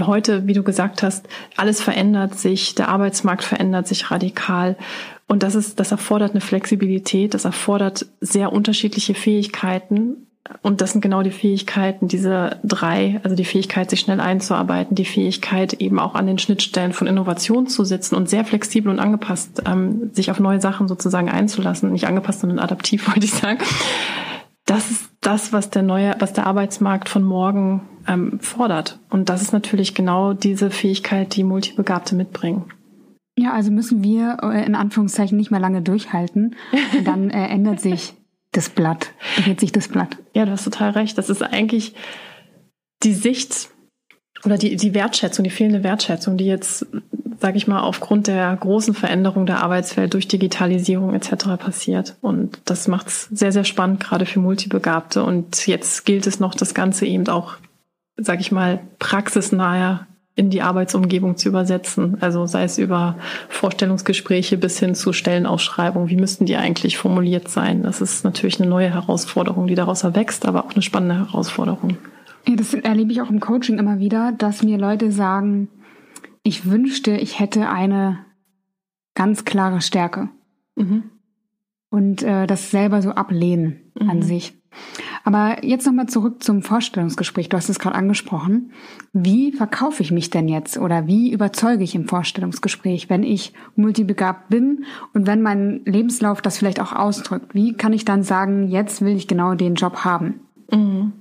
heute, 0.00 0.46
wie 0.46 0.52
du 0.52 0.62
gesagt 0.62 1.02
hast, 1.02 1.26
alles 1.56 1.80
verändert 1.80 2.38
sich, 2.38 2.74
der 2.74 2.88
Arbeitsmarkt 2.88 3.42
verändert 3.42 3.88
sich 3.88 4.10
radikal. 4.10 4.76
Und 5.26 5.42
das 5.42 5.54
ist, 5.54 5.80
das 5.80 5.90
erfordert 5.90 6.32
eine 6.32 6.40
Flexibilität, 6.40 7.34
das 7.34 7.46
erfordert 7.46 8.06
sehr 8.20 8.52
unterschiedliche 8.52 9.14
Fähigkeiten. 9.14 10.23
Und 10.60 10.82
das 10.82 10.92
sind 10.92 11.00
genau 11.00 11.22
die 11.22 11.30
Fähigkeiten, 11.30 12.06
diese 12.06 12.58
drei, 12.62 13.20
also 13.22 13.34
die 13.34 13.46
Fähigkeit, 13.46 13.88
sich 13.88 14.00
schnell 14.00 14.20
einzuarbeiten, 14.20 14.94
die 14.94 15.06
Fähigkeit, 15.06 15.74
eben 15.74 15.98
auch 15.98 16.14
an 16.14 16.26
den 16.26 16.38
Schnittstellen 16.38 16.92
von 16.92 17.06
Innovation 17.06 17.66
zu 17.66 17.84
sitzen 17.84 18.14
und 18.14 18.28
sehr 18.28 18.44
flexibel 18.44 18.92
und 18.92 18.98
angepasst, 18.98 19.62
ähm, 19.64 20.10
sich 20.12 20.30
auf 20.30 20.40
neue 20.40 20.60
Sachen 20.60 20.86
sozusagen 20.86 21.30
einzulassen. 21.30 21.92
Nicht 21.92 22.06
angepasst, 22.06 22.40
sondern 22.40 22.58
adaptiv, 22.58 23.08
wollte 23.08 23.24
ich 23.24 23.32
sagen. 23.32 23.58
Das 24.66 24.90
ist 24.90 25.10
das, 25.20 25.52
was 25.52 25.70
der 25.70 25.82
neue, 25.82 26.14
was 26.18 26.34
der 26.34 26.46
Arbeitsmarkt 26.46 27.08
von 27.08 27.22
morgen 27.22 27.82
ähm, 28.06 28.38
fordert. 28.40 28.98
Und 29.08 29.30
das 29.30 29.40
ist 29.40 29.52
natürlich 29.52 29.94
genau 29.94 30.34
diese 30.34 30.70
Fähigkeit, 30.70 31.36
die 31.36 31.44
Multibegabte 31.44 32.14
mitbringen. 32.14 32.64
Ja, 33.36 33.52
also 33.52 33.70
müssen 33.70 34.04
wir 34.04 34.38
äh, 34.42 34.64
in 34.64 34.74
Anführungszeichen 34.74 35.36
nicht 35.36 35.50
mehr 35.50 35.60
lange 35.60 35.80
durchhalten. 35.80 36.54
Und 36.96 37.04
dann 37.06 37.30
äh, 37.30 37.48
ändert 37.48 37.80
sich 37.80 38.14
das 38.56 38.70
Blatt, 38.70 39.12
dreht 39.36 39.60
sich 39.60 39.72
das 39.72 39.88
Blatt. 39.88 40.16
Ja, 40.34 40.44
du 40.44 40.52
hast 40.52 40.64
total 40.64 40.90
recht. 40.90 41.18
Das 41.18 41.28
ist 41.28 41.42
eigentlich 41.42 41.94
die 43.02 43.14
Sicht 43.14 43.68
oder 44.44 44.58
die, 44.58 44.76
die 44.76 44.94
Wertschätzung, 44.94 45.44
die 45.44 45.50
fehlende 45.50 45.82
Wertschätzung, 45.82 46.36
die 46.36 46.46
jetzt, 46.46 46.86
sage 47.40 47.56
ich 47.56 47.66
mal, 47.66 47.80
aufgrund 47.80 48.26
der 48.26 48.54
großen 48.56 48.94
Veränderung 48.94 49.46
der 49.46 49.62
Arbeitswelt 49.62 50.14
durch 50.14 50.28
Digitalisierung 50.28 51.14
etc. 51.14 51.56
passiert. 51.58 52.16
Und 52.20 52.60
das 52.64 52.88
macht 52.88 53.08
es 53.08 53.22
sehr, 53.32 53.52
sehr 53.52 53.64
spannend, 53.64 54.00
gerade 54.00 54.26
für 54.26 54.40
Multibegabte. 54.40 55.22
Und 55.22 55.66
jetzt 55.66 56.04
gilt 56.04 56.26
es 56.26 56.40
noch, 56.40 56.54
das 56.54 56.74
Ganze 56.74 57.06
eben 57.06 57.26
auch, 57.28 57.54
sage 58.16 58.40
ich 58.40 58.52
mal, 58.52 58.80
praxisnaher 58.98 60.06
in 60.36 60.50
die 60.50 60.62
Arbeitsumgebung 60.62 61.36
zu 61.36 61.48
übersetzen. 61.48 62.16
Also 62.20 62.46
sei 62.46 62.64
es 62.64 62.78
über 62.78 63.16
Vorstellungsgespräche 63.48 64.56
bis 64.56 64.78
hin 64.78 64.94
zu 64.94 65.12
Stellenausschreibungen. 65.12 66.08
Wie 66.08 66.16
müssten 66.16 66.44
die 66.44 66.56
eigentlich 66.56 66.98
formuliert 66.98 67.48
sein? 67.48 67.82
Das 67.82 68.00
ist 68.00 68.24
natürlich 68.24 68.60
eine 68.60 68.68
neue 68.68 68.92
Herausforderung, 68.92 69.68
die 69.68 69.76
daraus 69.76 70.02
erwächst, 70.02 70.46
aber 70.46 70.64
auch 70.64 70.72
eine 70.72 70.82
spannende 70.82 71.18
Herausforderung. 71.18 71.96
Ja, 72.46 72.56
das 72.56 72.74
erlebe 72.74 73.12
ich 73.12 73.22
auch 73.22 73.30
im 73.30 73.40
Coaching 73.40 73.78
immer 73.78 74.00
wieder, 74.00 74.32
dass 74.32 74.62
mir 74.62 74.76
Leute 74.76 75.12
sagen, 75.12 75.68
ich 76.42 76.68
wünschte, 76.68 77.12
ich 77.12 77.38
hätte 77.38 77.68
eine 77.68 78.18
ganz 79.14 79.44
klare 79.44 79.80
Stärke. 79.80 80.28
Mhm. 80.74 81.04
Und 81.90 82.24
äh, 82.24 82.46
das 82.48 82.72
selber 82.72 83.02
so 83.02 83.10
ablehnen 83.10 83.92
mhm. 83.98 84.10
an 84.10 84.22
sich. 84.22 84.52
Aber 85.24 85.64
jetzt 85.64 85.86
nochmal 85.86 86.06
zurück 86.06 86.42
zum 86.42 86.62
Vorstellungsgespräch. 86.62 87.48
Du 87.48 87.56
hast 87.56 87.70
es 87.70 87.78
gerade 87.78 87.96
angesprochen. 87.96 88.72
Wie 89.14 89.52
verkaufe 89.52 90.02
ich 90.02 90.12
mich 90.12 90.28
denn 90.28 90.48
jetzt 90.48 90.76
oder 90.76 91.06
wie 91.06 91.32
überzeuge 91.32 91.82
ich 91.82 91.94
im 91.94 92.06
Vorstellungsgespräch, 92.06 93.08
wenn 93.08 93.22
ich 93.22 93.54
multibegabt 93.74 94.50
bin 94.50 94.84
und 95.14 95.26
wenn 95.26 95.40
mein 95.40 95.80
Lebenslauf 95.86 96.42
das 96.42 96.58
vielleicht 96.58 96.78
auch 96.78 96.92
ausdrückt? 96.92 97.54
Wie 97.54 97.72
kann 97.72 97.94
ich 97.94 98.04
dann 98.04 98.22
sagen, 98.22 98.68
jetzt 98.68 99.00
will 99.00 99.16
ich 99.16 99.26
genau 99.26 99.54
den 99.54 99.76
Job 99.76 100.04
haben? 100.04 100.40
Mhm. 100.70 101.12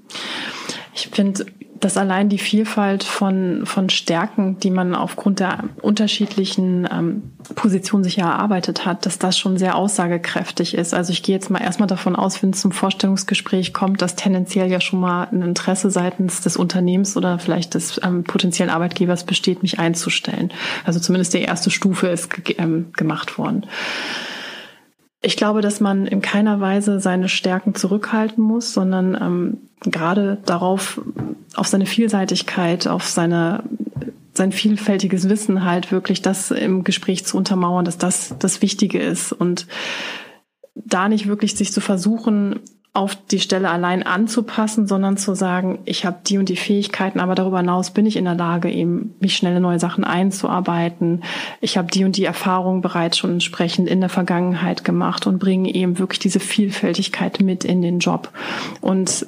Ich 0.94 1.10
finde, 1.10 1.46
dass 1.84 1.98
allein 1.98 2.30
die 2.30 2.38
Vielfalt 2.38 3.04
von, 3.04 3.66
von 3.66 3.90
Stärken, 3.90 4.58
die 4.60 4.70
man 4.70 4.96
aufgrund 4.96 5.42
der 5.42 5.66
unterschiedlichen 5.82 6.88
ähm, 6.90 7.34
Positionen 7.56 8.06
sich 8.06 8.16
ja 8.16 8.32
erarbeitet 8.32 8.86
hat, 8.86 9.06
dass 9.06 9.20
das 9.20 9.38
schon 9.38 9.58
sehr 9.58 9.76
aussagekräftig 9.76 10.76
ist. 10.76 10.94
Also 10.94 11.12
ich 11.12 11.24
gehe 11.24 11.36
jetzt 11.36 11.50
mal 11.50 11.62
erstmal 11.62 11.88
davon 11.88 12.16
aus, 12.16 12.42
wenn 12.42 12.52
es 12.52 12.62
zum 12.62 12.72
Vorstellungsgespräch 12.72 13.74
kommt, 13.74 14.02
dass 14.02 14.16
tendenziell 14.16 14.72
ja 14.72 14.80
schon 14.80 15.02
mal 15.02 15.28
ein 15.30 15.42
Interesse 15.42 15.90
seitens 15.90 16.40
des 16.40 16.56
Unternehmens 16.56 17.18
oder 17.18 17.38
vielleicht 17.38 17.74
des 17.74 18.00
ähm, 18.02 18.24
potenziellen 18.24 18.72
Arbeitgebers 18.72 19.26
besteht, 19.26 19.62
mich 19.62 19.78
einzustellen. 19.80 20.54
Also 20.86 21.02
zumindest 21.02 21.34
die 21.34 21.42
erste 21.42 21.70
Stufe 21.70 22.08
ist 22.08 22.30
ähm, 22.60 22.94
gemacht 22.94 23.38
worden. 23.38 23.66
Ich 25.26 25.38
glaube, 25.38 25.62
dass 25.62 25.80
man 25.80 26.06
in 26.06 26.22
keiner 26.22 26.60
Weise 26.60 27.00
seine 27.00 27.30
Stärken 27.30 27.76
zurückhalten 27.76 28.44
muss, 28.44 28.74
sondern 28.74 29.16
ähm, 29.16 29.58
gerade 29.90 30.38
darauf, 30.46 31.02
auf 31.56 31.68
seine 31.68 31.86
Vielseitigkeit, 31.86 32.88
auf 32.88 33.08
seine 33.08 33.64
sein 34.36 34.52
vielfältiges 34.52 35.30
Wissen 35.30 35.64
halt 35.64 35.92
wirklich 35.92 36.22
das 36.22 36.52
im 36.52 36.84
Gespräch 36.84 37.24
zu 37.26 37.38
untermauern, 37.38 37.86
dass 37.86 37.98
das 37.98 38.36
das 38.40 38.62
Wichtige 38.62 39.00
ist. 39.00 39.32
Und 39.32 39.68
da 40.76 41.08
nicht 41.08 41.28
wirklich 41.28 41.56
sich 41.56 41.72
zu 41.72 41.82
versuchen, 41.82 42.60
auf 42.96 43.16
die 43.16 43.40
Stelle 43.40 43.72
allein 43.72 44.04
anzupassen, 44.04 44.88
sondern 44.88 45.18
zu 45.18 45.34
sagen, 45.34 45.80
ich 45.86 46.06
habe 46.06 46.20
die 46.28 46.38
und 46.38 46.48
die 46.48 46.56
Fähigkeiten, 46.56 47.20
aber 47.20 47.34
darüber 47.34 47.58
hinaus 47.58 47.90
bin 47.90 48.06
ich 48.06 48.18
in 48.18 48.26
der 48.26 48.36
Lage, 48.36 48.70
eben 48.70 49.16
mich 49.20 49.36
schnell 49.36 49.56
in 49.56 49.64
neue 49.64 49.80
Sachen 49.80 50.04
einzuarbeiten. 50.04 51.24
Ich 51.60 51.76
habe 51.76 51.90
die 51.92 52.06
und 52.06 52.18
die 52.18 52.26
Erfahrung 52.26 52.82
bereits 52.82 53.18
schon 53.18 53.32
entsprechend 53.32 53.90
in 53.90 54.00
der 54.00 54.10
Vergangenheit 54.10 54.84
gemacht 54.84 55.26
und 55.26 55.40
bringe 55.40 55.74
eben 55.74 55.98
wirklich 55.98 56.20
diese 56.20 56.40
Vielfältigkeit 56.40 57.42
mit 57.42 57.64
in 57.64 57.82
den 57.82 57.98
Job. 57.98 58.30
Und 58.80 59.26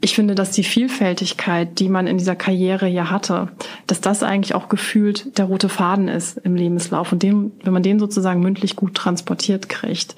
ich 0.00 0.14
finde, 0.14 0.34
dass 0.34 0.50
die 0.50 0.64
Vielfältigkeit, 0.64 1.78
die 1.78 1.90
man 1.90 2.06
in 2.06 2.16
dieser 2.16 2.34
Karriere 2.34 2.88
ja 2.88 3.10
hatte, 3.10 3.48
dass 3.86 4.00
das 4.00 4.22
eigentlich 4.22 4.54
auch 4.54 4.70
gefühlt 4.70 5.38
der 5.38 5.44
rote 5.44 5.68
Faden 5.68 6.08
ist 6.08 6.38
im 6.38 6.56
Lebenslauf. 6.56 7.12
Und 7.12 7.22
den, 7.22 7.52
wenn 7.62 7.74
man 7.74 7.82
den 7.82 8.00
sozusagen 8.00 8.40
mündlich 8.40 8.74
gut 8.74 8.94
transportiert 8.94 9.68
kriegt, 9.68 10.16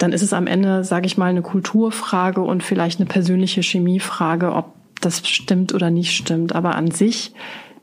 dann 0.00 0.12
ist 0.12 0.22
es 0.22 0.32
am 0.32 0.46
Ende, 0.46 0.82
sage 0.82 1.04
ich 1.04 1.18
mal, 1.18 1.26
eine 1.26 1.42
Kulturfrage 1.42 2.40
und 2.40 2.62
vielleicht 2.62 3.00
eine 3.00 3.08
persönliche 3.08 3.60
Chemiefrage, 3.60 4.54
ob 4.54 4.74
das 5.02 5.28
stimmt 5.28 5.74
oder 5.74 5.90
nicht 5.90 6.16
stimmt. 6.16 6.54
Aber 6.54 6.74
an 6.74 6.90
sich 6.90 7.34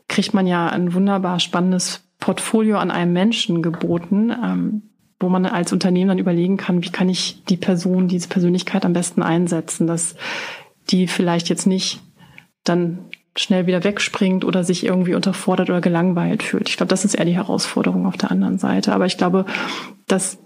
kriegt 0.08 0.34
man 0.34 0.48
ja 0.48 0.66
ein 0.66 0.94
wunderbar 0.94 1.38
spannendes 1.38 2.02
Portfolio 2.18 2.78
an 2.78 2.90
einem 2.90 3.12
Menschen 3.12 3.62
geboten, 3.62 4.32
ähm, 4.32 4.82
wo 5.20 5.28
man 5.28 5.46
als 5.46 5.72
Unternehmen 5.72 6.08
dann 6.08 6.18
überlegen 6.18 6.56
kann, 6.56 6.82
wie 6.82 6.90
kann 6.90 7.08
ich 7.08 7.44
die 7.48 7.56
Person, 7.56 8.08
diese 8.08 8.28
Persönlichkeit 8.28 8.84
am 8.84 8.94
besten 8.94 9.22
einsetzen, 9.22 9.86
dass 9.86 10.16
die 10.90 11.06
vielleicht 11.06 11.48
jetzt 11.48 11.66
nicht 11.68 12.00
dann 12.64 12.98
schnell 13.36 13.68
wieder 13.68 13.84
wegspringt 13.84 14.44
oder 14.44 14.64
sich 14.64 14.84
irgendwie 14.84 15.14
unterfordert 15.14 15.70
oder 15.70 15.80
gelangweilt 15.80 16.42
fühlt. 16.42 16.68
Ich 16.68 16.78
glaube, 16.78 16.90
das 16.90 17.04
ist 17.04 17.14
eher 17.14 17.24
die 17.24 17.36
Herausforderung 17.36 18.06
auf 18.06 18.16
der 18.16 18.32
anderen 18.32 18.58
Seite. 18.58 18.92
Aber 18.92 19.06
ich 19.06 19.16
glaube, 19.16 19.44
dass 20.08 20.38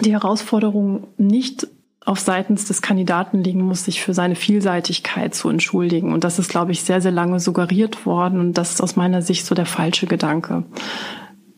die 0.00 0.12
Herausforderung 0.12 1.08
nicht 1.16 1.68
auf 2.04 2.20
seitens 2.20 2.64
des 2.64 2.80
Kandidaten 2.80 3.44
liegen 3.44 3.60
muss, 3.60 3.84
sich 3.84 4.02
für 4.02 4.14
seine 4.14 4.34
Vielseitigkeit 4.34 5.34
zu 5.34 5.50
entschuldigen. 5.50 6.12
Und 6.12 6.24
das 6.24 6.38
ist, 6.38 6.48
glaube 6.48 6.72
ich, 6.72 6.82
sehr, 6.82 7.02
sehr 7.02 7.12
lange 7.12 7.38
suggeriert 7.38 8.06
worden. 8.06 8.40
Und 8.40 8.54
das 8.56 8.72
ist 8.72 8.80
aus 8.80 8.96
meiner 8.96 9.20
Sicht 9.20 9.44
so 9.44 9.54
der 9.54 9.66
falsche 9.66 10.06
Gedanke. 10.06 10.64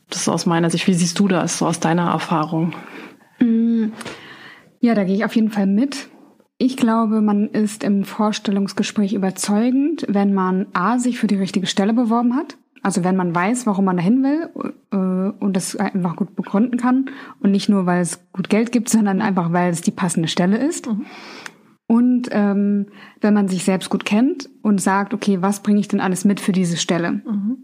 Das 0.09 0.23
ist 0.23 0.29
aus 0.29 0.47
meiner 0.47 0.69
Sicht. 0.69 0.89
Wie 0.89 0.95
siehst 0.95 1.19
du 1.21 1.29
das 1.29 1.59
so 1.59 1.67
aus 1.67 1.79
deiner 1.79 2.11
Erfahrung? 2.11 2.75
Mm, 3.39 3.93
ja, 4.81 4.95
da 4.95 5.05
gehe 5.05 5.15
ich 5.15 5.25
auf 5.25 5.37
jeden 5.37 5.51
Fall 5.51 5.67
mit. 5.67 6.09
Ich 6.59 6.77
glaube, 6.77 7.21
man 7.21 7.49
ist 7.49 7.85
im 7.85 8.05
Vorstellungsgespräch 8.05 9.13
überzeugend, 9.13 10.05
wenn 10.09 10.35
man 10.35 10.67
A, 10.73 10.99
sich 10.99 11.19
für 11.19 11.29
die 11.29 11.37
richtige 11.37 11.67
Stelle 11.67 11.95
beworben 11.95 12.35
hat. 12.35 12.59
Also 12.83 13.05
wenn 13.05 13.17
man 13.17 13.35
weiß, 13.35 13.67
warum 13.67 13.85
man 13.85 13.97
dahin 13.97 14.23
will 14.23 14.49
äh, 14.93 14.97
und 15.39 15.55
das 15.55 15.77
einfach 15.77 16.17
gut 16.17 16.35
begründen 16.35 16.79
kann 16.79 17.11
und 17.41 17.51
nicht 17.51 17.69
nur, 17.69 17.87
weil 17.87 18.01
es 18.01 18.21
gut 18.33 18.49
Geld 18.49 18.73
gibt, 18.73 18.89
sondern 18.89 19.21
einfach, 19.21 19.53
weil 19.53 19.71
es 19.71 19.83
die 19.83 19.91
passende 19.91 20.29
Stelle 20.29 20.57
ist. 20.57 20.87
Mhm. 20.87 21.07
Und 21.87 22.29
ähm, 22.31 22.87
wenn 23.21 23.35
man 23.35 23.49
sich 23.49 23.65
selbst 23.65 23.91
gut 23.91 24.05
kennt 24.05 24.49
und 24.63 24.81
sagt, 24.81 25.13
okay, 25.13 25.39
was 25.43 25.61
bringe 25.61 25.81
ich 25.81 25.89
denn 25.89 26.01
alles 26.01 26.25
mit 26.25 26.41
für 26.41 26.53
diese 26.53 26.77
Stelle? 26.77 27.13
Mhm. 27.13 27.59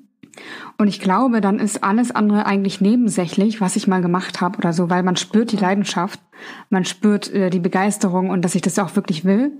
Und 0.76 0.88
ich 0.88 1.00
glaube, 1.00 1.40
dann 1.40 1.58
ist 1.58 1.82
alles 1.82 2.10
andere 2.10 2.44
eigentlich 2.44 2.80
nebensächlich, 2.80 3.60
was 3.60 3.76
ich 3.76 3.86
mal 3.86 4.02
gemacht 4.02 4.40
habe 4.40 4.58
oder 4.58 4.72
so, 4.72 4.90
weil 4.90 5.02
man 5.02 5.16
spürt 5.16 5.52
die 5.52 5.56
Leidenschaft, 5.56 6.20
man 6.70 6.84
spürt 6.84 7.32
äh, 7.32 7.50
die 7.50 7.60
Begeisterung 7.60 8.30
und 8.30 8.44
dass 8.44 8.54
ich 8.54 8.62
das 8.62 8.78
auch 8.78 8.96
wirklich 8.96 9.24
will. 9.24 9.52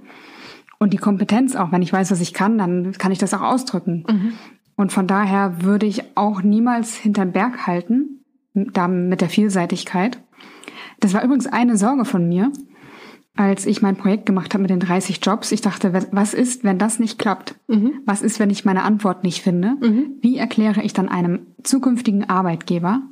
Und 0.78 0.92
die 0.92 0.98
Kompetenz 0.98 1.56
auch, 1.56 1.72
wenn 1.72 1.80
ich 1.80 1.92
weiß, 1.92 2.10
was 2.10 2.20
ich 2.20 2.34
kann, 2.34 2.58
dann 2.58 2.92
kann 2.92 3.12
ich 3.12 3.18
das 3.18 3.32
auch 3.32 3.40
ausdrücken. 3.40 4.04
Mhm. 4.10 4.32
Und 4.76 4.92
von 4.92 5.06
daher 5.06 5.62
würde 5.62 5.86
ich 5.86 6.16
auch 6.16 6.42
niemals 6.42 6.94
hinterm 6.94 7.32
Berg 7.32 7.66
halten, 7.66 8.24
da 8.54 8.88
mit 8.88 9.20
der 9.20 9.30
Vielseitigkeit. 9.30 10.20
Das 11.00 11.14
war 11.14 11.24
übrigens 11.24 11.46
eine 11.46 11.76
Sorge 11.76 12.04
von 12.04 12.28
mir, 12.28 12.52
als 13.34 13.66
ich 13.66 13.82
mein 13.82 13.96
Projekt 13.96 14.26
gemacht 14.26 14.54
habe 14.54 14.62
mit 14.62 14.70
den 14.70 14.80
30 14.80 15.20
Jobs. 15.22 15.52
Ich 15.52 15.60
dachte, 15.60 15.92
was 16.10 16.34
ist, 16.34 16.64
wenn 16.64 16.78
das 16.78 16.98
nicht 16.98 17.18
klappt? 17.18 17.54
Mhm. 17.68 18.00
Was 18.06 18.22
ist, 18.22 18.38
wenn 18.38 18.50
ich 18.50 18.64
meine 18.64 18.82
Antwort 18.82 19.24
nicht 19.24 19.42
finde? 19.42 19.76
Mhm. 19.80 20.16
Wie 20.20 20.38
erkläre 20.38 20.82
ich 20.82 20.92
dann 20.92 21.08
einem 21.08 21.46
zukünftigen 21.62 22.28
Arbeitgeber, 22.28 23.02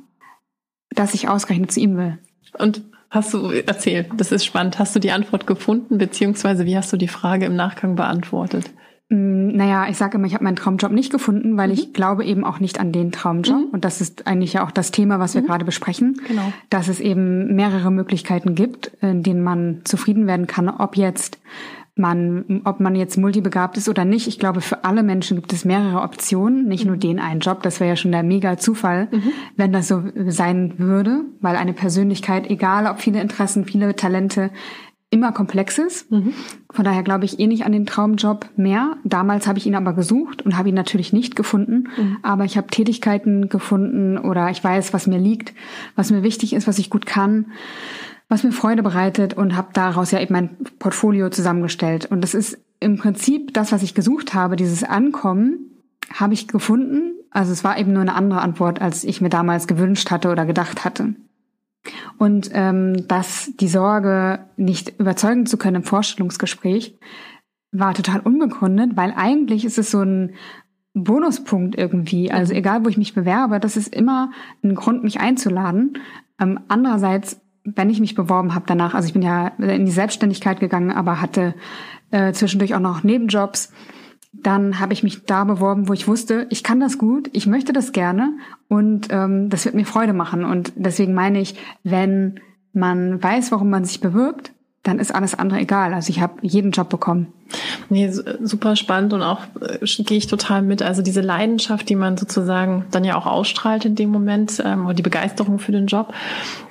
dass 0.89 1.13
ich 1.13 1.29
ausgerechnet 1.29 1.71
zu 1.71 1.79
ihm 1.79 1.97
will? 1.97 2.17
Und 2.57 2.83
hast 3.09 3.33
du 3.33 3.49
erzählt, 3.49 4.09
das 4.17 4.31
ist 4.31 4.45
spannend. 4.45 4.79
Hast 4.79 4.95
du 4.95 4.99
die 4.99 5.11
Antwort 5.11 5.45
gefunden, 5.45 5.97
beziehungsweise 5.97 6.65
wie 6.65 6.77
hast 6.77 6.91
du 6.91 6.97
die 6.97 7.07
Frage 7.07 7.45
im 7.45 7.55
Nachgang 7.55 7.95
beantwortet? 7.95 8.71
Mm, 9.09 9.55
naja, 9.55 9.87
ich 9.87 9.97
sage 9.97 10.17
immer, 10.17 10.25
ich 10.25 10.33
habe 10.33 10.43
meinen 10.43 10.55
Traumjob 10.55 10.91
nicht 10.91 11.11
gefunden, 11.11 11.57
weil 11.57 11.67
mhm. 11.67 11.73
ich 11.73 11.93
glaube 11.93 12.25
eben 12.25 12.43
auch 12.43 12.59
nicht 12.59 12.79
an 12.79 12.91
den 12.91 13.11
Traumjob. 13.11 13.67
Mhm. 13.67 13.69
Und 13.71 13.85
das 13.85 14.01
ist 14.01 14.25
eigentlich 14.27 14.53
ja 14.53 14.65
auch 14.65 14.71
das 14.71 14.91
Thema, 14.91 15.19
was 15.19 15.35
wir 15.35 15.41
mhm. 15.41 15.47
gerade 15.47 15.65
besprechen. 15.65 16.21
Genau. 16.27 16.51
Dass 16.69 16.87
es 16.87 16.99
eben 16.99 17.55
mehrere 17.55 17.91
Möglichkeiten 17.91 18.55
gibt, 18.55 18.87
in 19.01 19.21
denen 19.23 19.43
man 19.43 19.81
zufrieden 19.83 20.27
werden 20.27 20.47
kann, 20.47 20.69
ob 20.69 20.97
jetzt 20.97 21.39
man, 21.97 22.61
ob 22.65 22.81
man 22.81 22.95
jetzt 22.95 23.17
multibegabt 23.17 23.77
ist 23.77 23.87
oder 23.87 24.03
nicht. 24.03 24.27
Ich 24.27 24.37
glaube, 24.37 24.59
für 24.59 24.83
alle 24.83 25.01
Menschen 25.01 25.37
gibt 25.37 25.53
es 25.53 25.63
mehrere 25.63 26.01
Optionen, 26.01 26.67
nicht 26.67 26.85
nur 26.85 26.95
mhm. 26.95 26.99
den 26.99 27.19
einen 27.19 27.39
Job. 27.39 27.63
Das 27.63 27.79
wäre 27.79 27.91
ja 27.91 27.95
schon 27.95 28.11
der 28.11 28.23
mega 28.23 28.57
Zufall, 28.57 29.07
mhm. 29.11 29.31
wenn 29.55 29.71
das 29.71 29.87
so 29.87 30.03
sein 30.27 30.73
würde, 30.77 31.21
weil 31.39 31.55
eine 31.55 31.73
Persönlichkeit, 31.73 32.49
egal 32.49 32.87
ob 32.87 32.99
viele 32.99 33.21
Interessen, 33.21 33.65
viele 33.65 33.95
Talente, 33.95 34.51
immer 35.09 35.31
komplexes. 35.31 36.09
Mhm. 36.09 36.33
Von 36.71 36.83
daher 36.83 37.03
glaube 37.03 37.25
ich 37.25 37.39
eh 37.39 37.47
nicht 37.47 37.65
an 37.65 37.71
den 37.71 37.85
Traumjob 37.85 38.49
mehr. 38.57 38.97
Damals 39.03 39.47
habe 39.47 39.57
ich 39.57 39.65
ihn 39.65 39.75
aber 39.75 39.93
gesucht 39.93 40.41
und 40.41 40.57
habe 40.57 40.69
ihn 40.69 40.75
natürlich 40.75 41.13
nicht 41.13 41.35
gefunden. 41.35 41.89
Mhm. 41.97 42.17
Aber 42.21 42.45
ich 42.45 42.57
habe 42.57 42.67
Tätigkeiten 42.67 43.49
gefunden 43.49 44.17
oder 44.17 44.49
ich 44.49 44.63
weiß, 44.63 44.93
was 44.93 45.07
mir 45.07 45.19
liegt, 45.19 45.53
was 45.95 46.11
mir 46.11 46.23
wichtig 46.23 46.53
ist, 46.53 46.67
was 46.67 46.79
ich 46.79 46.89
gut 46.89 47.05
kann, 47.05 47.51
was 48.27 48.43
mir 48.43 48.51
Freude 48.51 48.83
bereitet 48.83 49.35
und 49.35 49.55
habe 49.55 49.69
daraus 49.73 50.11
ja 50.11 50.19
eben 50.19 50.33
mein 50.33 50.57
Portfolio 50.79 51.29
zusammengestellt. 51.29 52.07
Und 52.07 52.21
das 52.21 52.33
ist 52.33 52.57
im 52.79 52.97
Prinzip 52.97 53.53
das, 53.53 53.71
was 53.71 53.83
ich 53.83 53.95
gesucht 53.95 54.33
habe, 54.33 54.55
dieses 54.55 54.83
Ankommen, 54.83 55.71
habe 56.13 56.33
ich 56.33 56.47
gefunden. 56.47 57.13
Also 57.31 57.51
es 57.51 57.63
war 57.63 57.77
eben 57.77 57.93
nur 57.93 58.01
eine 58.01 58.13
andere 58.13 58.41
Antwort, 58.41 58.81
als 58.81 59.03
ich 59.03 59.21
mir 59.21 59.29
damals 59.29 59.67
gewünscht 59.67 60.11
hatte 60.11 60.29
oder 60.29 60.45
gedacht 60.45 60.85
hatte. 60.85 61.15
Und 62.17 62.49
ähm, 62.53 63.07
dass 63.07 63.51
die 63.59 63.67
Sorge, 63.67 64.39
nicht 64.57 64.99
überzeugen 64.99 65.45
zu 65.45 65.57
können 65.57 65.77
im 65.77 65.83
Vorstellungsgespräch, 65.83 66.97
war 67.71 67.93
total 67.93 68.21
unbegründet, 68.21 68.95
weil 68.95 69.13
eigentlich 69.15 69.65
ist 69.65 69.77
es 69.77 69.91
so 69.91 70.01
ein 70.01 70.33
Bonuspunkt 70.93 71.77
irgendwie. 71.77 72.31
Also 72.31 72.53
mhm. 72.53 72.59
egal, 72.59 72.85
wo 72.85 72.89
ich 72.89 72.97
mich 72.97 73.13
bewerbe, 73.13 73.59
das 73.59 73.77
ist 73.77 73.93
immer 73.93 74.31
ein 74.63 74.75
Grund, 74.75 75.03
mich 75.03 75.19
einzuladen. 75.19 75.99
Ähm, 76.39 76.59
andererseits, 76.67 77.41
wenn 77.63 77.89
ich 77.89 77.99
mich 77.99 78.15
beworben 78.15 78.55
habe 78.55 78.65
danach, 78.67 78.93
also 78.93 79.07
ich 79.07 79.13
bin 79.13 79.21
ja 79.21 79.47
in 79.47 79.85
die 79.85 79.91
Selbstständigkeit 79.91 80.59
gegangen, 80.59 80.91
aber 80.91 81.21
hatte 81.21 81.53
äh, 82.11 82.31
zwischendurch 82.31 82.75
auch 82.75 82.79
noch 82.79 83.03
Nebenjobs 83.03 83.73
dann 84.43 84.79
habe 84.79 84.93
ich 84.93 85.03
mich 85.03 85.25
da 85.25 85.43
beworben, 85.43 85.87
wo 85.87 85.93
ich 85.93 86.07
wusste, 86.07 86.47
ich 86.49 86.63
kann 86.63 86.79
das 86.79 86.97
gut, 86.97 87.29
ich 87.33 87.47
möchte 87.47 87.73
das 87.73 87.91
gerne 87.91 88.33
und 88.67 89.07
ähm, 89.09 89.49
das 89.49 89.65
wird 89.65 89.75
mir 89.75 89.85
Freude 89.85 90.13
machen. 90.13 90.45
Und 90.45 90.73
deswegen 90.75 91.13
meine 91.13 91.39
ich, 91.39 91.55
wenn 91.83 92.39
man 92.73 93.21
weiß, 93.21 93.51
warum 93.51 93.69
man 93.69 93.85
sich 93.85 94.01
bewirbt, 94.01 94.51
dann 94.83 94.99
ist 94.99 95.13
alles 95.13 95.33
andere 95.33 95.59
egal. 95.59 95.93
Also 95.93 96.11
ich 96.11 96.21
habe 96.21 96.35
jeden 96.41 96.71
Job 96.71 96.89
bekommen. 96.89 97.33
Nee, 97.89 98.09
super 98.11 98.75
spannend 98.75 99.13
und 99.13 99.23
auch 99.23 99.41
äh, 99.61 99.79
gehe 100.03 100.17
ich 100.17 100.27
total 100.27 100.61
mit. 100.61 100.81
Also 100.81 101.01
diese 101.01 101.21
Leidenschaft, 101.21 101.89
die 101.89 101.95
man 101.95 102.17
sozusagen 102.17 102.85
dann 102.91 103.03
ja 103.03 103.15
auch 103.15 103.25
ausstrahlt 103.25 103.85
in 103.85 103.95
dem 103.95 104.09
Moment, 104.09 104.61
ähm, 104.63 104.85
oder 104.85 104.93
die 104.93 105.03
Begeisterung 105.03 105.57
für 105.57 105.71
den 105.71 105.87
Job 105.87 106.13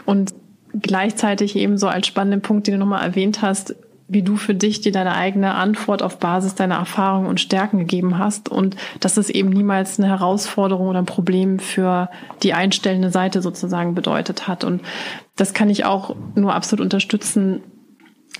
und 0.04 0.32
gleichzeitig 0.80 1.56
eben 1.56 1.76
so 1.76 1.88
als 1.88 2.06
spannenden 2.06 2.40
Punkt, 2.40 2.66
den 2.66 2.74
du 2.74 2.80
nochmal 2.80 3.04
erwähnt 3.04 3.42
hast, 3.42 3.74
wie 4.14 4.22
du 4.22 4.36
für 4.36 4.54
dich 4.54 4.80
dir 4.80 4.92
deine 4.92 5.14
eigene 5.14 5.54
Antwort 5.54 6.02
auf 6.02 6.18
Basis 6.18 6.54
deiner 6.54 6.76
Erfahrungen 6.76 7.26
und 7.26 7.40
Stärken 7.40 7.78
gegeben 7.78 8.18
hast 8.18 8.48
und 8.48 8.76
dass 9.00 9.16
es 9.16 9.28
eben 9.28 9.50
niemals 9.50 9.98
eine 9.98 10.08
Herausforderung 10.08 10.88
oder 10.88 11.00
ein 11.00 11.06
Problem 11.06 11.58
für 11.58 12.08
die 12.42 12.54
einstellende 12.54 13.10
Seite 13.10 13.42
sozusagen 13.42 13.94
bedeutet 13.94 14.48
hat. 14.48 14.64
Und 14.64 14.80
das 15.36 15.52
kann 15.52 15.68
ich 15.68 15.84
auch 15.84 16.16
nur 16.34 16.54
absolut 16.54 16.84
unterstützen. 16.84 17.60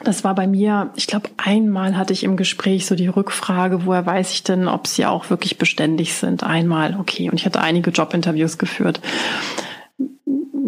Das 0.02 0.24
war 0.24 0.34
bei 0.34 0.46
mir, 0.46 0.90
ich 0.96 1.06
glaube, 1.06 1.28
einmal 1.36 1.96
hatte 1.96 2.12
ich 2.12 2.24
im 2.24 2.36
Gespräch 2.36 2.86
so 2.86 2.94
die 2.94 3.06
Rückfrage, 3.06 3.86
woher 3.86 4.06
weiß 4.06 4.32
ich 4.32 4.42
denn, 4.42 4.68
ob 4.68 4.86
sie 4.86 5.06
auch 5.06 5.30
wirklich 5.30 5.58
beständig 5.58 6.14
sind? 6.14 6.42
Einmal, 6.42 6.96
okay. 6.98 7.28
Und 7.30 7.36
ich 7.36 7.46
hatte 7.46 7.60
einige 7.60 7.90
Jobinterviews 7.90 8.58
geführt 8.58 9.00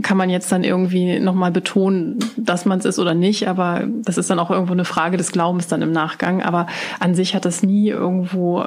kann 0.03 0.17
man 0.17 0.31
jetzt 0.31 0.51
dann 0.53 0.65
irgendwie 0.65 1.19
nochmal 1.21 1.51
betonen, 1.51 2.19
dass 2.37 2.65
man 2.65 2.79
es 2.79 2.85
ist 2.85 2.99
oder 2.99 3.15
nicht, 3.15 3.49
aber 3.49 3.85
das 4.05 4.19
ist 4.19 4.29
dann 4.31 4.39
auch 4.39 4.51
irgendwo 4.51 4.73
eine 4.73 4.85
Frage 4.85 5.17
des 5.17 5.33
Glaubens 5.33 5.69
dann 5.69 5.83
im 5.83 5.93
Nachgang. 5.93 6.43
Aber 6.43 6.67
an 7.01 7.15
sich 7.15 7.35
hat 7.35 7.45
das 7.45 7.63
nie 7.63 7.89
irgendwo 7.89 8.67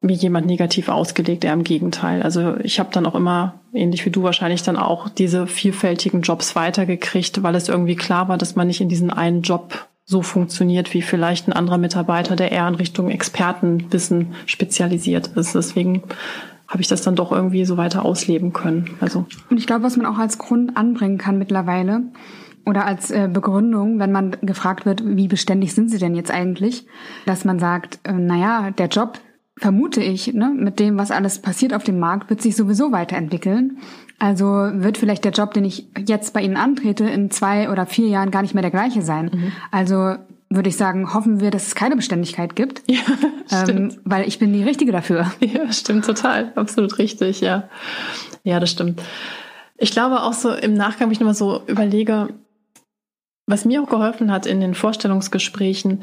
mir 0.00 0.16
jemand 0.16 0.46
negativ 0.46 0.88
ausgelegt, 0.88 1.44
eher 1.44 1.52
im 1.52 1.64
Gegenteil. 1.64 2.22
Also 2.22 2.56
ich 2.62 2.80
habe 2.80 2.90
dann 2.92 3.06
auch 3.06 3.14
immer, 3.14 3.54
ähnlich 3.72 4.04
wie 4.04 4.10
du 4.10 4.22
wahrscheinlich, 4.24 4.62
dann 4.62 4.76
auch 4.76 5.08
diese 5.08 5.46
vielfältigen 5.46 6.22
Jobs 6.22 6.56
weitergekriegt, 6.56 7.42
weil 7.42 7.54
es 7.54 7.68
irgendwie 7.68 7.96
klar 7.96 8.28
war, 8.28 8.36
dass 8.36 8.56
man 8.56 8.66
nicht 8.66 8.80
in 8.80 8.88
diesen 8.88 9.10
einen 9.10 9.42
Job 9.42 9.86
so 10.04 10.22
funktioniert 10.22 10.92
wie 10.94 11.02
vielleicht 11.02 11.46
ein 11.46 11.52
anderer 11.52 11.78
Mitarbeiter, 11.78 12.34
der 12.34 12.50
eher 12.50 12.66
in 12.66 12.74
Richtung 12.74 13.10
Expertenwissen 13.10 14.34
spezialisiert 14.46 15.28
ist. 15.36 15.54
Deswegen 15.54 16.02
habe 16.72 16.80
ich 16.80 16.88
das 16.88 17.02
dann 17.02 17.16
doch 17.16 17.32
irgendwie 17.32 17.66
so 17.66 17.76
weiter 17.76 18.02
ausleben 18.02 18.54
können. 18.54 18.96
Also 18.98 19.26
und 19.50 19.58
ich 19.58 19.66
glaube, 19.66 19.84
was 19.84 19.98
man 19.98 20.06
auch 20.06 20.16
als 20.16 20.38
Grund 20.38 20.74
anbringen 20.74 21.18
kann 21.18 21.36
mittlerweile 21.36 22.04
oder 22.64 22.86
als 22.86 23.10
äh, 23.10 23.28
Begründung, 23.30 23.98
wenn 23.98 24.10
man 24.10 24.38
gefragt 24.40 24.86
wird, 24.86 25.02
wie 25.04 25.28
beständig 25.28 25.74
sind 25.74 25.90
Sie 25.90 25.98
denn 25.98 26.14
jetzt 26.14 26.30
eigentlich, 26.30 26.86
dass 27.26 27.44
man 27.44 27.58
sagt, 27.58 28.00
äh, 28.04 28.14
naja, 28.14 28.70
der 28.70 28.86
Job 28.86 29.18
vermute 29.58 30.00
ich, 30.00 30.32
ne, 30.32 30.50
mit 30.56 30.80
dem, 30.80 30.96
was 30.96 31.10
alles 31.10 31.40
passiert 31.40 31.74
auf 31.74 31.84
dem 31.84 31.98
Markt, 31.98 32.30
wird 32.30 32.40
sich 32.40 32.56
sowieso 32.56 32.90
weiterentwickeln. 32.90 33.76
Also 34.18 34.46
wird 34.46 34.96
vielleicht 34.96 35.24
der 35.26 35.32
Job, 35.32 35.52
den 35.52 35.66
ich 35.66 35.88
jetzt 36.06 36.32
bei 36.32 36.40
Ihnen 36.40 36.56
antrete, 36.56 37.04
in 37.04 37.30
zwei 37.30 37.68
oder 37.70 37.84
vier 37.84 38.08
Jahren 38.08 38.30
gar 38.30 38.40
nicht 38.40 38.54
mehr 38.54 38.62
der 38.62 38.70
gleiche 38.70 39.02
sein. 39.02 39.30
Mhm. 39.30 39.52
Also 39.70 40.14
würde 40.54 40.68
ich 40.68 40.76
sagen, 40.76 41.14
hoffen 41.14 41.40
wir, 41.40 41.50
dass 41.50 41.66
es 41.66 41.74
keine 41.74 41.96
Beständigkeit 41.96 42.56
gibt. 42.56 42.82
Ja, 42.88 43.00
ähm, 43.68 43.96
weil 44.04 44.26
ich 44.26 44.38
bin 44.38 44.52
die 44.52 44.62
Richtige 44.62 44.92
dafür. 44.92 45.32
Ja, 45.40 45.72
stimmt 45.72 46.04
total. 46.04 46.52
Absolut 46.54 46.98
richtig, 46.98 47.40
ja. 47.40 47.68
Ja, 48.44 48.60
das 48.60 48.70
stimmt. 48.70 49.02
Ich 49.76 49.90
glaube 49.90 50.22
auch 50.22 50.32
so 50.32 50.52
im 50.52 50.74
Nachgang, 50.74 51.08
wenn 51.08 51.12
ich 51.12 51.20
nochmal 51.20 51.34
so 51.34 51.62
überlege, 51.66 52.28
was 53.46 53.64
mir 53.64 53.82
auch 53.82 53.88
geholfen 53.88 54.30
hat 54.30 54.46
in 54.46 54.60
den 54.60 54.74
Vorstellungsgesprächen, 54.74 56.02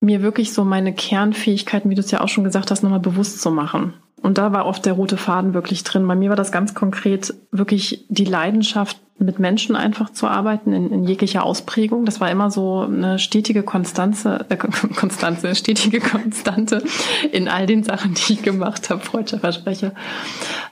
mir 0.00 0.22
wirklich 0.22 0.52
so 0.52 0.64
meine 0.64 0.94
Kernfähigkeiten, 0.94 1.90
wie 1.90 1.94
du 1.94 2.00
es 2.00 2.10
ja 2.10 2.20
auch 2.20 2.28
schon 2.28 2.44
gesagt 2.44 2.70
hast, 2.70 2.82
nochmal 2.82 3.00
bewusst 3.00 3.40
zu 3.40 3.50
machen. 3.50 3.94
Und 4.22 4.38
da 4.38 4.52
war 4.52 4.66
oft 4.66 4.84
der 4.84 4.92
rote 4.92 5.16
Faden 5.16 5.54
wirklich 5.54 5.82
drin. 5.82 6.06
Bei 6.06 6.14
mir 6.14 6.28
war 6.28 6.36
das 6.36 6.52
ganz 6.52 6.74
konkret 6.74 7.34
wirklich 7.50 8.04
die 8.08 8.24
Leidenschaft, 8.24 8.98
mit 9.20 9.38
Menschen 9.38 9.76
einfach 9.76 10.10
zu 10.10 10.26
arbeiten 10.26 10.72
in, 10.72 10.90
in 10.90 11.04
jeglicher 11.04 11.44
Ausprägung. 11.44 12.06
Das 12.06 12.20
war 12.20 12.30
immer 12.30 12.50
so 12.50 12.80
eine 12.80 13.18
stetige 13.18 13.62
Konstanze, 13.62 14.46
äh, 14.48 14.56
Konstanze, 14.96 15.54
stetige 15.54 16.00
Konstante 16.00 16.82
in 17.30 17.48
all 17.48 17.66
den 17.66 17.84
Sachen, 17.84 18.14
die 18.14 18.34
ich 18.34 18.42
gemacht 18.42 18.88
habe, 18.88 19.02
freudscher 19.02 19.38
Versprecher. 19.38 19.92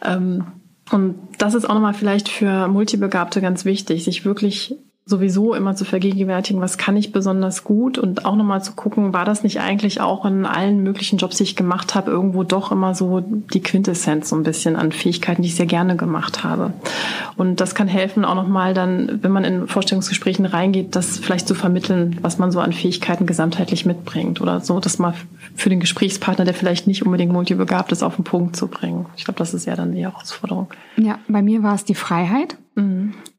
Ähm, 0.03 0.47
und 0.91 1.17
das 1.37 1.53
ist 1.53 1.69
auch 1.69 1.75
nochmal 1.75 1.93
vielleicht 1.93 2.31
für 2.31 2.69
Multibegabte 2.69 3.43
ganz 3.43 3.67
wichtig, 3.67 4.05
sich 4.05 4.25
wirklich 4.25 4.75
sowieso 5.09 5.55
immer 5.55 5.75
zu 5.75 5.87
vergegenwärtigen, 5.87 6.61
was 6.61 6.77
kann 6.77 6.97
ich 6.97 7.13
besonders 7.13 7.65
gut 7.65 7.97
und 7.97 8.27
auch 8.27 8.37
nochmal 8.37 8.63
zu 8.63 8.73
gucken, 8.73 9.15
war 9.15 9.25
das 9.25 9.43
nicht 9.43 9.59
eigentlich 9.61 10.03
auch 10.03 10.27
in 10.27 10.45
allen 10.45 10.83
möglichen 10.83 11.17
Jobs, 11.17 11.39
die 11.39 11.45
ich 11.45 11.57
gemacht 11.57 11.95
habe, 11.95 12.11
irgendwo 12.11 12.45
doch 12.45 12.71
immer 12.71 12.95
so 12.95 13.21
die 13.21 13.63
Quintessenz 13.63 14.29
so 14.29 14.37
ein 14.37 14.43
bisschen 14.43 14.77
an 14.77 14.93
Fähigkeiten, 14.93 15.41
die 15.41 15.49
ich 15.49 15.57
sehr 15.57 15.67
gerne 15.67 15.97
gemacht 15.97 16.45
habe. 16.45 16.75
Und 17.37 17.61
das 17.61 17.75
kann 17.75 17.89
helfen, 17.89 18.27
auch 18.27 18.35
nochmal 18.35 18.75
dann, 18.75 19.23
wenn 19.23 19.33
man 19.33 19.45
in 19.45 19.67
Vorstellungsgesprächen 19.67 20.45
reingeht, 20.45 20.95
das 20.95 21.19
vielleicht 21.19 21.49
zu 21.49 21.55
vermitteln, 21.55 22.19
was 22.21 22.39
man 22.39 22.53
so 22.53 22.61
an 22.61 22.75
Fähigkeiten 22.75 23.25
gesamtheitlich 23.25 23.87
mitbringt 23.87 24.43
oder 24.43 24.61
so, 24.61 24.79
das 24.79 24.99
mal 24.99 25.15
für 25.55 25.71
den 25.71 25.81
Gesprächspartner, 25.81 26.45
der 26.45 26.55
vielleicht 26.55 26.87
nicht 26.87 27.05
unbedingt 27.07 27.33
multibegabt 27.33 27.93
ist, 27.93 28.03
auf 28.03 28.17
den 28.17 28.25
Punkt 28.25 28.57
zu 28.57 28.69
bringen. 28.69 29.07
Ich 29.17 29.25
glaube, 29.25 29.39
das 29.39 29.55
ist 29.55 29.65
ja 29.65 29.75
dann 29.75 29.93
die 29.93 30.03
Herausforderung. 30.03 30.69
Ja, 30.97 31.19
bei 31.29 31.41
mir 31.41 31.63
war 31.63 31.75
es 31.75 31.85
die 31.85 31.95
Freiheit. 31.95 32.59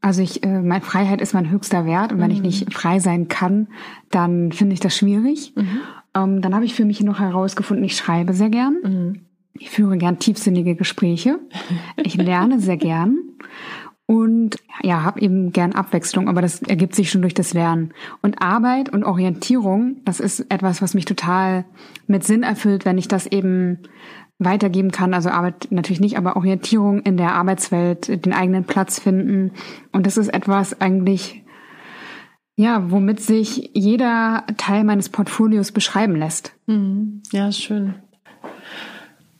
Also 0.01 0.21
ich, 0.21 0.43
äh, 0.43 0.61
meine 0.61 0.81
Freiheit 0.81 1.21
ist 1.21 1.33
mein 1.33 1.49
höchster 1.49 1.85
Wert 1.85 2.11
und 2.11 2.19
wenn 2.19 2.29
mhm. 2.29 2.35
ich 2.35 2.41
nicht 2.41 2.73
frei 2.73 2.99
sein 2.99 3.27
kann, 3.27 3.67
dann 4.11 4.51
finde 4.51 4.73
ich 4.73 4.79
das 4.79 4.95
schwierig. 4.95 5.53
Mhm. 5.55 5.79
Ähm, 6.15 6.41
dann 6.41 6.55
habe 6.55 6.65
ich 6.65 6.73
für 6.73 6.85
mich 6.85 7.01
noch 7.01 7.19
herausgefunden, 7.19 7.85
ich 7.85 7.95
schreibe 7.95 8.33
sehr 8.33 8.49
gern. 8.49 8.77
Mhm. 8.83 9.19
Ich 9.53 9.69
führe 9.69 9.97
gern 9.97 10.19
tiefsinnige 10.19 10.75
Gespräche. 10.75 11.39
Ich 11.97 12.15
lerne 12.15 12.59
sehr 12.59 12.77
gern 12.77 13.17
und 14.09 14.57
ja, 14.81 15.03
habe 15.03 15.21
eben 15.21 15.53
gern 15.53 15.73
Abwechslung, 15.73 16.29
aber 16.29 16.41
das 16.41 16.63
ergibt 16.63 16.95
sich 16.95 17.11
schon 17.11 17.21
durch 17.21 17.35
das 17.35 17.53
Lernen. 17.53 17.93
Und 18.23 18.41
Arbeit 18.41 18.89
und 18.89 19.03
Orientierung, 19.03 19.97
das 20.03 20.19
ist 20.19 20.39
etwas, 20.49 20.81
was 20.81 20.95
mich 20.95 21.05
total 21.05 21.63
mit 22.07 22.23
Sinn 22.23 22.41
erfüllt, 22.41 22.85
wenn 22.85 22.97
ich 22.97 23.07
das 23.07 23.27
eben 23.27 23.77
weitergeben 24.39 24.89
kann. 24.89 25.13
Also 25.13 25.29
Arbeit 25.29 25.67
natürlich 25.69 25.99
nicht, 25.99 26.17
aber 26.17 26.37
Orientierung 26.37 27.01
in 27.01 27.17
der 27.17 27.35
Arbeitswelt, 27.35 28.25
den 28.25 28.33
eigenen 28.33 28.63
Platz 28.63 28.99
finden. 28.99 29.51
Und 29.91 30.07
das 30.07 30.17
ist 30.17 30.29
etwas 30.29 30.81
eigentlich, 30.81 31.43
ja, 32.55 32.89
womit 32.89 33.19
sich 33.19 33.69
jeder 33.75 34.43
Teil 34.57 34.85
meines 34.85 35.09
Portfolios 35.09 35.71
beschreiben 35.71 36.15
lässt. 36.15 36.55
Mhm. 36.65 37.21
Ja, 37.31 37.51
schön. 37.51 37.93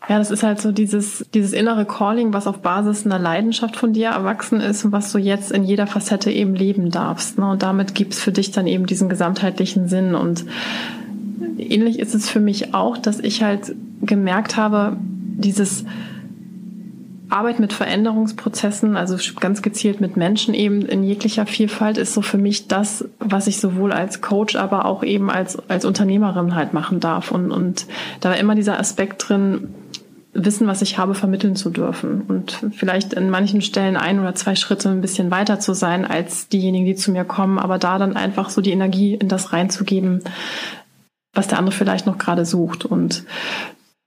Ja, 0.10 0.18
das 0.18 0.32
ist 0.32 0.42
halt 0.42 0.60
so 0.60 0.72
dieses, 0.72 1.24
dieses 1.36 1.54
innere 1.54 1.86
Calling, 1.86 2.34
was 2.34 2.48
auf 2.48 2.64
Basis 2.64 3.06
einer 3.06 3.20
Leidenschaft 3.20 3.76
von 3.76 3.94
dir 3.94 4.10
erwachsen 4.10 4.60
ist 4.60 4.84
und 4.84 4.92
was 4.92 5.12
du 5.12 5.20
jetzt 5.20 5.52
in 5.52 5.64
jeder 5.64 5.86
Facette 5.86 6.32
eben 6.32 6.56
leben 6.56 6.90
darfst. 6.90 7.38
Ne? 7.38 7.48
Und 7.48 7.62
damit 7.62 7.94
gibt's 7.94 8.20
für 8.20 8.32
dich 8.32 8.50
dann 8.50 8.66
eben 8.66 8.88
diesen 8.88 9.08
gesamtheitlichen 9.08 9.88
Sinn. 9.88 10.16
Und 10.16 10.46
ähnlich 11.60 12.00
ist 12.00 12.16
es 12.16 12.28
für 12.28 12.40
mich 12.40 12.74
auch, 12.74 12.98
dass 12.98 13.20
ich 13.20 13.44
halt 13.44 13.76
gemerkt 14.02 14.58
habe, 14.58 14.98
dieses 15.00 15.86
Arbeit 17.30 17.60
mit 17.60 17.72
Veränderungsprozessen, 17.72 18.98
also 18.98 19.16
ganz 19.40 19.62
gezielt 19.62 20.02
mit 20.02 20.18
Menschen 20.18 20.56
eben 20.56 20.82
in 20.82 21.04
jeglicher 21.04 21.46
Vielfalt, 21.46 22.00
ist 22.00 22.16
so 22.16 22.24
für 22.24 22.40
mich 22.40 22.68
das, 22.68 23.08
was 23.20 23.46
ich 23.46 23.60
sowohl 23.60 23.92
als 23.92 24.22
Coach, 24.22 24.56
aber 24.56 24.86
auch 24.86 25.04
eben 25.04 25.30
als, 25.30 25.60
als 25.70 25.86
Unternehmerin 25.86 26.56
halt 26.56 26.74
machen 26.74 27.00
darf. 27.00 27.30
Und, 27.30 27.52
und 27.52 27.86
da 28.22 28.30
war 28.30 28.38
immer 28.38 28.56
dieser 28.56 28.80
Aspekt 28.80 29.30
drin, 29.30 29.70
Wissen, 30.34 30.68
was 30.68 30.82
ich 30.82 30.98
habe, 30.98 31.16
vermitteln 31.16 31.56
zu 31.56 31.72
dürfen 31.72 32.22
und 32.22 32.60
vielleicht 32.72 33.14
in 33.14 33.30
manchen 33.30 33.62
Stellen 33.62 33.98
ein 33.98 34.20
oder 34.20 34.36
zwei 34.36 34.56
Schritte 34.56 34.90
ein 34.90 35.02
bisschen 35.02 35.32
weiter 35.32 35.60
zu 35.60 35.74
sein 35.74 36.06
als 36.06 36.48
diejenigen, 36.50 36.86
die 36.86 36.96
zu 36.96 37.12
mir 37.12 37.26
kommen, 37.26 37.58
aber 37.58 37.80
da 37.80 37.98
dann 37.98 38.16
einfach 38.16 38.50
so 38.50 38.62
die 38.62 38.72
Energie 38.72 39.16
in 39.16 39.28
das 39.28 39.54
reinzugeben, 39.54 40.24
was 41.34 41.48
der 41.48 41.58
andere 41.58 41.76
vielleicht 41.76 42.06
noch 42.06 42.20
gerade 42.20 42.46
sucht. 42.46 42.86
Und 42.86 43.24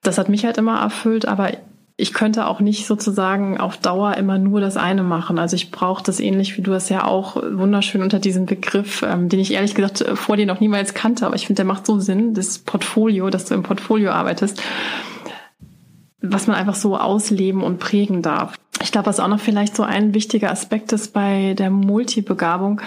das 0.02 0.18
hat 0.18 0.28
mich 0.28 0.44
halt 0.44 0.58
immer 0.58 0.80
erfüllt, 0.80 1.26
aber 1.26 1.50
ich 1.96 2.14
könnte 2.14 2.46
auch 2.46 2.60
nicht 2.60 2.86
sozusagen 2.86 3.58
auf 3.58 3.76
Dauer 3.76 4.16
immer 4.16 4.38
nur 4.38 4.60
das 4.60 4.76
eine 4.76 5.02
machen. 5.02 5.38
Also 5.38 5.56
ich 5.56 5.70
brauche 5.70 6.02
das 6.02 6.20
ähnlich 6.20 6.56
wie 6.56 6.62
du 6.62 6.70
das 6.70 6.88
ja 6.88 7.04
auch 7.04 7.36
wunderschön 7.36 8.02
unter 8.02 8.18
diesem 8.18 8.46
Begriff, 8.46 9.02
ähm, 9.02 9.28
den 9.28 9.40
ich 9.40 9.52
ehrlich 9.52 9.74
gesagt 9.74 10.04
vor 10.14 10.36
dir 10.36 10.46
noch 10.46 10.60
niemals 10.60 10.94
kannte, 10.94 11.26
aber 11.26 11.36
ich 11.36 11.46
finde, 11.46 11.58
der 11.58 11.66
macht 11.66 11.86
so 11.86 11.98
Sinn, 12.00 12.34
das 12.34 12.58
Portfolio, 12.58 13.28
dass 13.28 13.44
du 13.44 13.54
im 13.54 13.62
Portfolio 13.62 14.12
arbeitest, 14.12 14.62
was 16.22 16.46
man 16.46 16.56
einfach 16.56 16.76
so 16.76 16.96
ausleben 16.96 17.62
und 17.62 17.78
prägen 17.78 18.22
darf. 18.22 18.54
Ich 18.80 18.90
glaube, 18.90 19.06
was 19.06 19.20
auch 19.20 19.28
noch 19.28 19.38
vielleicht 19.38 19.76
so 19.76 19.82
ein 19.82 20.14
wichtiger 20.14 20.50
Aspekt 20.50 20.92
ist 20.92 21.12
bei 21.12 21.54
der 21.54 21.70
Multibegabung 21.70 22.80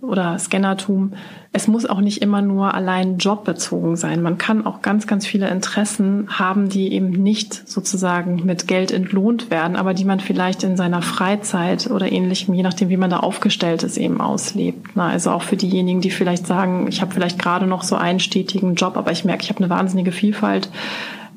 oder 0.00 0.38
Scannertum, 0.38 1.12
es 1.52 1.68
muss 1.68 1.84
auch 1.84 2.00
nicht 2.00 2.22
immer 2.22 2.40
nur 2.40 2.72
allein 2.72 3.18
jobbezogen 3.18 3.96
sein. 3.96 4.22
Man 4.22 4.38
kann 4.38 4.64
auch 4.64 4.80
ganz, 4.80 5.06
ganz 5.06 5.26
viele 5.26 5.50
Interessen 5.50 6.28
haben, 6.38 6.70
die 6.70 6.92
eben 6.94 7.10
nicht 7.10 7.68
sozusagen 7.68 8.46
mit 8.46 8.66
Geld 8.66 8.90
entlohnt 8.90 9.50
werden, 9.50 9.76
aber 9.76 9.92
die 9.92 10.06
man 10.06 10.20
vielleicht 10.20 10.62
in 10.62 10.78
seiner 10.78 11.02
Freizeit 11.02 11.90
oder 11.90 12.10
ähnlichem, 12.10 12.54
je 12.54 12.62
nachdem, 12.62 12.88
wie 12.88 12.96
man 12.96 13.10
da 13.10 13.18
aufgestellt 13.18 13.82
ist, 13.82 13.98
eben 13.98 14.22
auslebt. 14.22 14.92
Na, 14.94 15.08
also 15.08 15.30
auch 15.32 15.42
für 15.42 15.56
diejenigen, 15.56 16.00
die 16.00 16.10
vielleicht 16.10 16.46
sagen, 16.46 16.86
ich 16.88 17.02
habe 17.02 17.12
vielleicht 17.12 17.38
gerade 17.38 17.66
noch 17.66 17.82
so 17.82 17.96
einen 17.96 18.20
stetigen 18.20 18.74
Job, 18.74 18.96
aber 18.96 19.12
ich 19.12 19.26
merke, 19.26 19.42
ich 19.42 19.50
habe 19.50 19.58
eine 19.58 19.70
wahnsinnige 19.70 20.12
Vielfalt 20.12 20.70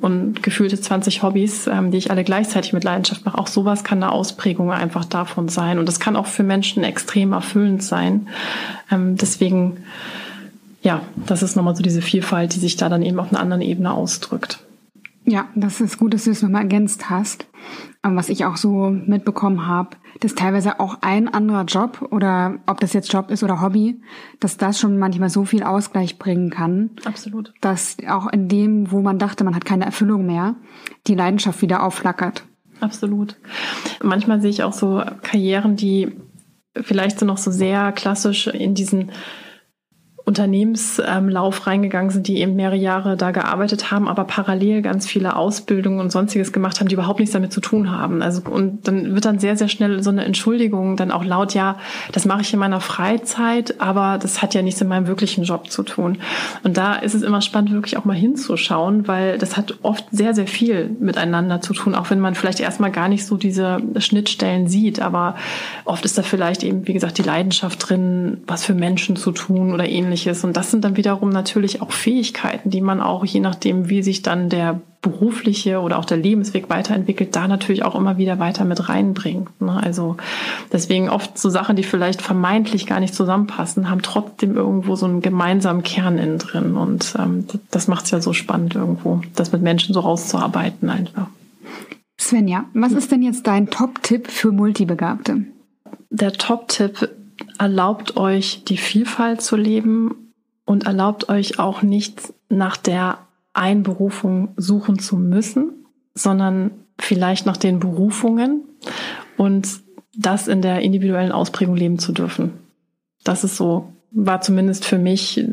und 0.05 0.43
gefühlte 0.43 0.79
20 0.79 1.23
Hobbys, 1.23 1.65
ähm, 1.65 1.89
die 1.89 1.97
ich 1.97 2.11
alle 2.11 2.23
gleichzeitig 2.23 2.73
mit 2.73 2.83
Leidenschaft 2.83 3.25
mache. 3.25 3.39
Auch 3.39 3.47
sowas 3.47 3.83
kann 3.83 4.03
eine 4.03 4.11
Ausprägung 4.11 4.71
einfach 4.71 5.03
davon 5.03 5.49
sein. 5.49 5.79
Und 5.79 5.87
das 5.87 5.99
kann 5.99 6.15
auch 6.15 6.27
für 6.27 6.43
Menschen 6.43 6.83
extrem 6.83 7.33
erfüllend 7.33 7.81
sein. 7.81 8.27
Ähm, 8.91 9.15
deswegen, 9.15 9.77
ja, 10.83 11.01
das 11.25 11.41
ist 11.41 11.55
nochmal 11.55 11.75
so 11.75 11.81
diese 11.81 12.03
Vielfalt, 12.03 12.53
die 12.53 12.59
sich 12.59 12.75
da 12.75 12.87
dann 12.87 13.01
eben 13.01 13.19
auf 13.19 13.31
einer 13.31 13.39
anderen 13.39 13.63
Ebene 13.63 13.91
ausdrückt. 13.91 14.59
Ja, 15.25 15.47
das 15.55 15.81
ist 15.81 15.97
gut, 15.97 16.13
dass 16.13 16.25
du 16.25 16.31
es 16.31 16.43
nochmal 16.43 16.61
ergänzt 16.61 17.09
hast. 17.09 17.47
Was 18.03 18.29
ich 18.29 18.45
auch 18.45 18.57
so 18.57 18.91
mitbekommen 18.91 19.65
habe, 19.65 19.97
dass 20.19 20.35
teilweise 20.35 20.79
auch 20.79 20.99
ein 21.01 21.27
anderer 21.27 21.63
Job 21.63 22.07
oder 22.11 22.59
ob 22.67 22.79
das 22.79 22.93
jetzt 22.93 23.11
Job 23.11 23.31
ist 23.31 23.43
oder 23.43 23.61
Hobby, 23.61 23.99
dass 24.39 24.57
das 24.57 24.79
schon 24.79 24.99
manchmal 24.99 25.29
so 25.29 25.43
viel 25.43 25.63
Ausgleich 25.63 26.19
bringen 26.19 26.51
kann. 26.51 26.91
Absolut. 27.05 27.51
Dass 27.61 27.97
auch 28.07 28.27
in 28.27 28.47
dem, 28.47 28.91
wo 28.91 29.01
man 29.01 29.17
dachte, 29.17 29.43
man 29.43 29.55
hat 29.55 29.65
keine 29.65 29.85
Erfüllung 29.85 30.27
mehr, 30.27 30.55
die 31.07 31.15
Leidenschaft 31.15 31.63
wieder 31.63 31.81
aufflackert. 31.81 32.43
Absolut. 32.79 33.35
Manchmal 34.03 34.39
sehe 34.41 34.51
ich 34.51 34.63
auch 34.63 34.73
so 34.73 35.03
Karrieren, 35.23 35.75
die 35.75 36.15
vielleicht 36.79 37.19
so 37.19 37.25
noch 37.25 37.37
so 37.37 37.49
sehr 37.49 37.91
klassisch 37.91 38.45
in 38.47 38.75
diesen 38.75 39.11
Unternehmenslauf 40.25 41.67
reingegangen 41.67 42.09
sind, 42.09 42.27
die 42.27 42.39
eben 42.39 42.55
mehrere 42.55 42.75
Jahre 42.75 43.15
da 43.15 43.29
gearbeitet 43.29 43.91
haben, 43.91 44.07
aber 44.07 44.23
parallel 44.23 44.81
ganz 44.81 45.05
viele 45.05 45.35
Ausbildungen 45.35 45.99
und 45.99 46.11
sonstiges 46.11 46.51
gemacht 46.51 46.79
haben, 46.79 46.87
die 46.87 46.95
überhaupt 46.95 47.19
nichts 47.19 47.33
damit 47.33 47.53
zu 47.53 47.61
tun 47.61 47.91
haben. 47.91 48.23
Also 48.23 48.41
und 48.49 48.87
dann 48.87 49.13
wird 49.13 49.25
dann 49.25 49.37
sehr 49.37 49.55
sehr 49.55 49.67
schnell 49.67 50.01
so 50.01 50.09
eine 50.09 50.25
Entschuldigung 50.25 50.97
dann 50.97 51.11
auch 51.11 51.23
laut, 51.23 51.53
ja, 51.53 51.77
das 52.11 52.25
mache 52.25 52.41
ich 52.41 52.51
in 52.51 52.59
meiner 52.59 52.81
Freizeit, 52.81 53.79
aber 53.79 54.17
das 54.19 54.41
hat 54.41 54.55
ja 54.55 54.63
nichts 54.63 54.81
in 54.81 54.87
meinem 54.87 55.05
wirklichen 55.05 55.43
Job 55.43 55.69
zu 55.69 55.83
tun. 55.83 56.17
Und 56.63 56.75
da 56.75 56.95
ist 56.95 57.13
es 57.13 57.21
immer 57.21 57.41
spannend 57.41 57.71
wirklich 57.71 57.95
auch 57.97 58.05
mal 58.05 58.15
hinzuschauen, 58.15 59.07
weil 59.07 59.37
das 59.37 59.57
hat 59.57 59.77
oft 59.83 60.05
sehr 60.09 60.33
sehr 60.33 60.47
viel 60.47 60.89
miteinander 60.99 61.61
zu 61.61 61.73
tun, 61.73 61.93
auch 61.93 62.09
wenn 62.09 62.19
man 62.19 62.33
vielleicht 62.33 62.61
erstmal 62.61 62.89
gar 62.89 63.09
nicht 63.09 63.27
so 63.27 63.37
diese 63.37 63.77
Schnittstellen 63.99 64.67
sieht, 64.67 65.03
aber 65.03 65.35
oft 65.85 66.03
ist 66.03 66.17
da 66.17 66.23
vielleicht 66.23 66.63
eben 66.63 66.87
wie 66.87 66.93
gesagt 66.93 67.19
die 67.19 67.23
Leidenschaft 67.23 67.87
drin, 67.87 68.37
was 68.47 68.65
für 68.65 68.73
Menschen 68.73 69.15
zu 69.17 69.31
tun 69.31 69.71
oder 69.71 69.87
ähnliches 69.87 70.14
ähnliches. 70.15 70.43
Und 70.43 70.55
das 70.55 70.71
sind 70.71 70.83
dann 70.83 70.97
wiederum 70.97 71.29
natürlich 71.29 71.81
auch 71.81 71.91
Fähigkeiten, 71.91 72.69
die 72.69 72.81
man 72.81 73.01
auch, 73.01 73.25
je 73.25 73.39
nachdem, 73.39 73.89
wie 73.89 74.01
sich 74.01 74.21
dann 74.21 74.49
der 74.49 74.79
berufliche 75.01 75.79
oder 75.81 75.99
auch 75.99 76.05
der 76.05 76.17
Lebensweg 76.17 76.69
weiterentwickelt, 76.69 77.35
da 77.35 77.47
natürlich 77.47 77.83
auch 77.83 77.95
immer 77.95 78.17
wieder 78.17 78.39
weiter 78.39 78.65
mit 78.65 78.89
reinbringt. 78.89 79.61
Ne? 79.61 79.71
Also 79.71 80.17
deswegen 80.71 81.09
oft 81.09 81.37
so 81.37 81.49
Sachen, 81.49 81.75
die 81.75 81.83
vielleicht 81.83 82.21
vermeintlich 82.21 82.87
gar 82.87 82.99
nicht 82.99 83.13
zusammenpassen, 83.13 83.89
haben 83.89 84.01
trotzdem 84.01 84.55
irgendwo 84.55 84.95
so 84.95 85.05
einen 85.05 85.21
gemeinsamen 85.21 85.83
Kern 85.83 86.17
innen 86.17 86.39
drin. 86.39 86.75
Und 86.75 87.13
ähm, 87.19 87.45
das 87.69 87.87
macht 87.87 88.05
es 88.05 88.11
ja 88.11 88.21
so 88.21 88.33
spannend 88.33 88.75
irgendwo, 88.75 89.21
das 89.35 89.51
mit 89.51 89.61
Menschen 89.61 89.93
so 89.93 89.99
rauszuarbeiten 89.99 90.89
einfach. 90.89 91.27
Svenja, 92.17 92.65
was 92.73 92.93
ist 92.93 93.11
denn 93.11 93.21
jetzt 93.21 93.45
dein 93.45 93.69
Top-Tipp 93.69 94.31
für 94.31 94.51
Multibegabte? 94.51 95.41
Der 96.09 96.31
Top-Tipp 96.31 97.09
erlaubt 97.57 98.17
euch 98.17 98.63
die 98.65 98.77
Vielfalt 98.77 99.41
zu 99.41 99.55
leben 99.55 100.33
und 100.65 100.85
erlaubt 100.85 101.29
euch 101.29 101.59
auch 101.59 101.81
nicht 101.81 102.33
nach 102.49 102.77
der 102.77 103.19
Einberufung 103.53 104.49
suchen 104.57 104.99
zu 104.99 105.17
müssen, 105.17 105.85
sondern 106.13 106.71
vielleicht 106.99 107.45
nach 107.45 107.57
den 107.57 107.79
Berufungen 107.79 108.63
und 109.37 109.67
das 110.15 110.47
in 110.47 110.61
der 110.61 110.81
individuellen 110.81 111.31
Ausprägung 111.31 111.75
leben 111.75 111.99
zu 111.99 112.11
dürfen. 112.11 112.53
Das 113.23 113.43
ist 113.43 113.57
so, 113.57 113.93
war 114.11 114.41
zumindest 114.41 114.85
für 114.85 114.97
mich 114.97 115.45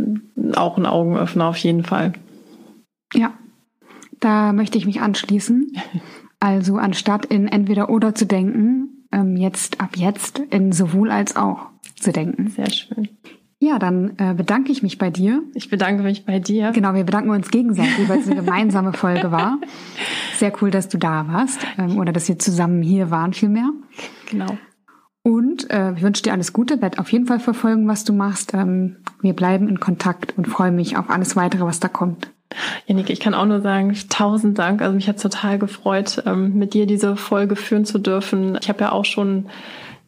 auch 0.54 0.76
ein 0.76 0.86
Augenöffner 0.86 1.46
auf 1.46 1.56
jeden 1.56 1.84
Fall. 1.84 2.12
Ja, 3.14 3.32
da 4.20 4.52
möchte 4.52 4.78
ich 4.78 4.86
mich 4.86 5.00
anschließen. 5.00 5.76
Also 6.44 6.76
anstatt 6.76 7.24
in 7.26 7.46
entweder 7.46 7.88
oder 7.88 8.16
zu 8.16 8.26
denken, 8.26 9.06
ähm, 9.12 9.36
jetzt 9.36 9.80
ab 9.80 9.96
jetzt 9.96 10.40
in 10.40 10.72
sowohl 10.72 11.12
als 11.12 11.36
auch 11.36 11.68
zu 12.02 12.12
denken. 12.12 12.48
Sehr 12.48 12.70
schön. 12.70 13.08
Ja, 13.62 13.78
dann 13.78 14.14
äh, 14.18 14.34
bedanke 14.34 14.72
ich 14.72 14.82
mich 14.82 14.98
bei 14.98 15.10
dir. 15.10 15.40
Ich 15.54 15.70
bedanke 15.70 16.02
mich 16.02 16.26
bei 16.26 16.40
dir. 16.40 16.72
Genau, 16.72 16.94
wir 16.94 17.04
bedanken 17.04 17.30
uns 17.30 17.48
gegenseitig, 17.48 18.08
weil 18.08 18.18
es 18.18 18.26
eine 18.26 18.34
gemeinsame 18.34 18.92
Folge 18.92 19.30
war. 19.30 19.58
Sehr 20.36 20.52
cool, 20.60 20.72
dass 20.72 20.88
du 20.88 20.98
da 20.98 21.28
warst 21.28 21.60
ähm, 21.78 21.96
oder 21.98 22.12
dass 22.12 22.26
wir 22.26 22.40
zusammen 22.40 22.82
hier 22.82 23.12
waren 23.12 23.32
vielmehr. 23.32 23.70
Genau. 24.28 24.58
Und 25.22 25.70
äh, 25.70 25.92
ich 25.92 26.02
wünsche 26.02 26.24
dir 26.24 26.32
alles 26.32 26.52
Gute, 26.52 26.82
werde 26.82 26.98
auf 26.98 27.12
jeden 27.12 27.26
Fall 27.26 27.38
verfolgen, 27.38 27.86
was 27.86 28.02
du 28.02 28.12
machst. 28.12 28.52
Ähm, 28.52 28.96
wir 29.20 29.34
bleiben 29.34 29.68
in 29.68 29.78
Kontakt 29.78 30.36
und 30.36 30.48
freue 30.48 30.72
mich 30.72 30.96
auf 30.96 31.08
alles 31.08 31.36
weitere, 31.36 31.64
was 31.64 31.78
da 31.78 31.86
kommt. 31.86 32.32
Janik, 32.86 33.10
ich 33.10 33.20
kann 33.20 33.32
auch 33.32 33.46
nur 33.46 33.60
sagen, 33.60 33.96
tausend 34.08 34.58
Dank. 34.58 34.82
Also 34.82 34.94
mich 34.94 35.08
hat 35.08 35.22
total 35.22 35.60
gefreut, 35.60 36.20
ähm, 36.26 36.54
mit 36.58 36.74
dir 36.74 36.86
diese 36.86 37.16
Folge 37.16 37.54
führen 37.54 37.84
zu 37.84 37.98
dürfen. 37.98 38.58
Ich 38.60 38.68
habe 38.68 38.80
ja 38.80 38.90
auch 38.90 39.04
schon 39.04 39.46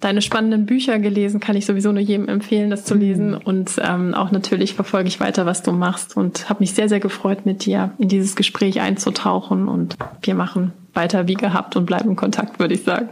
deine 0.04 0.20
spannenden 0.20 0.66
Bücher 0.66 0.98
gelesen, 0.98 1.40
kann 1.40 1.56
ich 1.56 1.64
sowieso 1.64 1.90
nur 1.90 2.02
jedem 2.02 2.28
empfehlen, 2.28 2.68
das 2.68 2.84
zu 2.84 2.94
lesen. 2.94 3.30
Mhm. 3.30 3.40
Und 3.44 3.80
ähm, 3.82 4.14
auch 4.14 4.30
natürlich 4.30 4.74
verfolge 4.74 5.08
ich 5.08 5.18
weiter, 5.18 5.46
was 5.46 5.62
du 5.62 5.72
machst 5.72 6.16
und 6.16 6.50
habe 6.50 6.60
mich 6.60 6.74
sehr, 6.74 6.88
sehr 6.88 7.00
gefreut, 7.00 7.46
mit 7.46 7.64
dir 7.64 7.92
in 7.98 8.08
dieses 8.08 8.36
Gespräch 8.36 8.80
einzutauchen. 8.80 9.66
Und 9.66 9.96
wir 10.22 10.34
machen 10.34 10.72
weiter 10.92 11.26
wie 11.26 11.34
gehabt 11.34 11.74
und 11.76 11.86
bleiben 11.86 12.10
in 12.10 12.16
Kontakt, 12.16 12.60
würde 12.60 12.74
ich 12.74 12.84
sagen. 12.84 13.08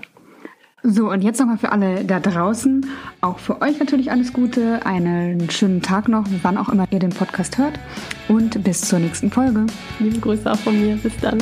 So, 0.84 1.10
und 1.10 1.22
jetzt 1.22 1.38
nochmal 1.38 1.58
für 1.58 1.70
alle 1.70 2.04
da 2.04 2.18
draußen, 2.18 2.86
auch 3.20 3.38
für 3.38 3.62
euch 3.62 3.78
natürlich 3.78 4.10
alles 4.10 4.32
Gute, 4.32 4.84
einen 4.84 5.48
schönen 5.48 5.80
Tag 5.80 6.08
noch, 6.08 6.26
wann 6.42 6.58
auch 6.58 6.68
immer 6.68 6.86
ihr 6.90 6.98
den 6.98 7.10
Podcast 7.10 7.56
hört 7.56 7.78
und 8.28 8.64
bis 8.64 8.80
zur 8.80 8.98
nächsten 8.98 9.30
Folge. 9.30 9.66
Liebe 10.00 10.18
Grüße 10.18 10.50
auch 10.50 10.58
von 10.58 10.78
mir, 10.80 10.96
bis 10.96 11.16
dann. 11.18 11.38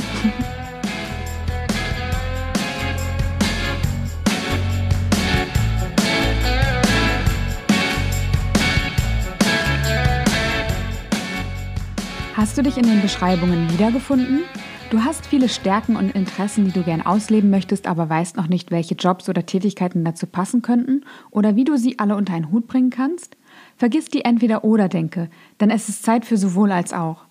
Hast 12.41 12.57
du 12.57 12.63
dich 12.63 12.79
in 12.79 12.85
den 12.85 13.03
Beschreibungen 13.03 13.71
wiedergefunden? 13.71 14.45
Du 14.89 15.05
hast 15.05 15.27
viele 15.27 15.47
Stärken 15.47 15.95
und 15.97 16.15
Interessen, 16.15 16.65
die 16.65 16.71
du 16.71 16.83
gern 16.83 17.03
ausleben 17.03 17.51
möchtest, 17.51 17.87
aber 17.87 18.09
weißt 18.09 18.39
noch 18.39 18.49
nicht, 18.49 18.71
welche 18.71 18.95
Jobs 18.95 19.29
oder 19.29 19.45
Tätigkeiten 19.45 20.07
dazu 20.07 20.27
passen 20.27 20.63
könnten 20.63 21.05
oder 21.31 21.55
wie 21.55 21.65
du 21.65 21.77
sie 21.77 21.99
alle 21.99 22.17
unter 22.17 22.33
einen 22.33 22.51
Hut 22.51 22.67
bringen 22.67 22.89
kannst? 22.89 23.37
Vergiss 23.77 24.07
die 24.07 24.25
Entweder-Oder-Denke, 24.25 25.29
denn 25.61 25.69
es 25.69 25.91
ist 25.91 26.03
Zeit 26.03 26.25
für 26.25 26.39
sowohl 26.39 26.73
als 26.73 26.95
auch. 26.95 27.27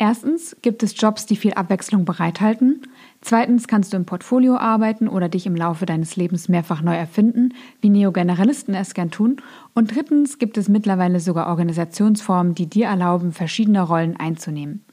Erstens 0.00 0.56
gibt 0.62 0.84
es 0.84 1.00
Jobs, 1.00 1.26
die 1.26 1.34
viel 1.34 1.54
Abwechslung 1.54 2.04
bereithalten. 2.04 2.82
Zweitens 3.20 3.66
kannst 3.66 3.92
du 3.92 3.96
im 3.96 4.04
Portfolio 4.04 4.56
arbeiten 4.56 5.08
oder 5.08 5.28
dich 5.28 5.44
im 5.44 5.56
Laufe 5.56 5.86
deines 5.86 6.14
Lebens 6.14 6.48
mehrfach 6.48 6.82
neu 6.82 6.94
erfinden, 6.94 7.52
wie 7.80 7.88
Neogeneralisten 7.88 8.74
es 8.74 8.94
gern 8.94 9.10
tun. 9.10 9.38
Und 9.74 9.92
drittens 9.92 10.38
gibt 10.38 10.56
es 10.56 10.68
mittlerweile 10.68 11.18
sogar 11.18 11.48
Organisationsformen, 11.48 12.54
die 12.54 12.66
dir 12.66 12.86
erlauben, 12.86 13.32
verschiedene 13.32 13.82
Rollen 13.82 14.16
einzunehmen. 14.16 14.84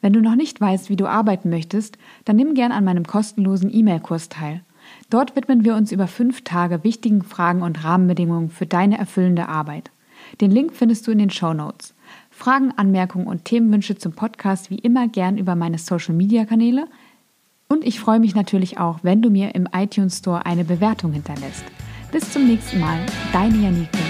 Wenn 0.00 0.14
du 0.14 0.22
noch 0.22 0.34
nicht 0.34 0.58
weißt, 0.58 0.88
wie 0.88 0.96
du 0.96 1.06
arbeiten 1.06 1.50
möchtest, 1.50 1.98
dann 2.24 2.36
nimm 2.36 2.54
gern 2.54 2.72
an 2.72 2.84
meinem 2.84 3.06
kostenlosen 3.06 3.70
E-Mail-Kurs 3.70 4.30
teil. 4.30 4.62
Dort 5.10 5.36
widmen 5.36 5.62
wir 5.62 5.74
uns 5.74 5.92
über 5.92 6.06
fünf 6.06 6.42
Tage 6.42 6.84
wichtigen 6.84 7.22
Fragen 7.22 7.60
und 7.60 7.84
Rahmenbedingungen 7.84 8.48
für 8.48 8.64
deine 8.64 8.96
erfüllende 8.96 9.48
Arbeit. 9.48 9.90
Den 10.40 10.50
Link 10.50 10.74
findest 10.74 11.06
du 11.06 11.10
in 11.10 11.18
den 11.18 11.30
Show 11.30 11.52
Notes. 11.52 11.94
Fragen, 12.40 12.72
Anmerkungen 12.74 13.26
und 13.26 13.44
Themenwünsche 13.44 13.98
zum 13.98 14.12
Podcast 14.12 14.70
wie 14.70 14.78
immer 14.78 15.08
gern 15.08 15.36
über 15.36 15.56
meine 15.56 15.76
Social-Media-Kanäle. 15.76 16.86
Und 17.68 17.86
ich 17.86 18.00
freue 18.00 18.18
mich 18.18 18.34
natürlich 18.34 18.78
auch, 18.78 19.00
wenn 19.02 19.20
du 19.20 19.28
mir 19.28 19.54
im 19.54 19.68
iTunes 19.74 20.18
Store 20.18 20.46
eine 20.46 20.64
Bewertung 20.64 21.12
hinterlässt. 21.12 21.64
Bis 22.10 22.32
zum 22.32 22.46
nächsten 22.46 22.80
Mal, 22.80 22.98
deine 23.34 23.58
Janike. 23.58 24.09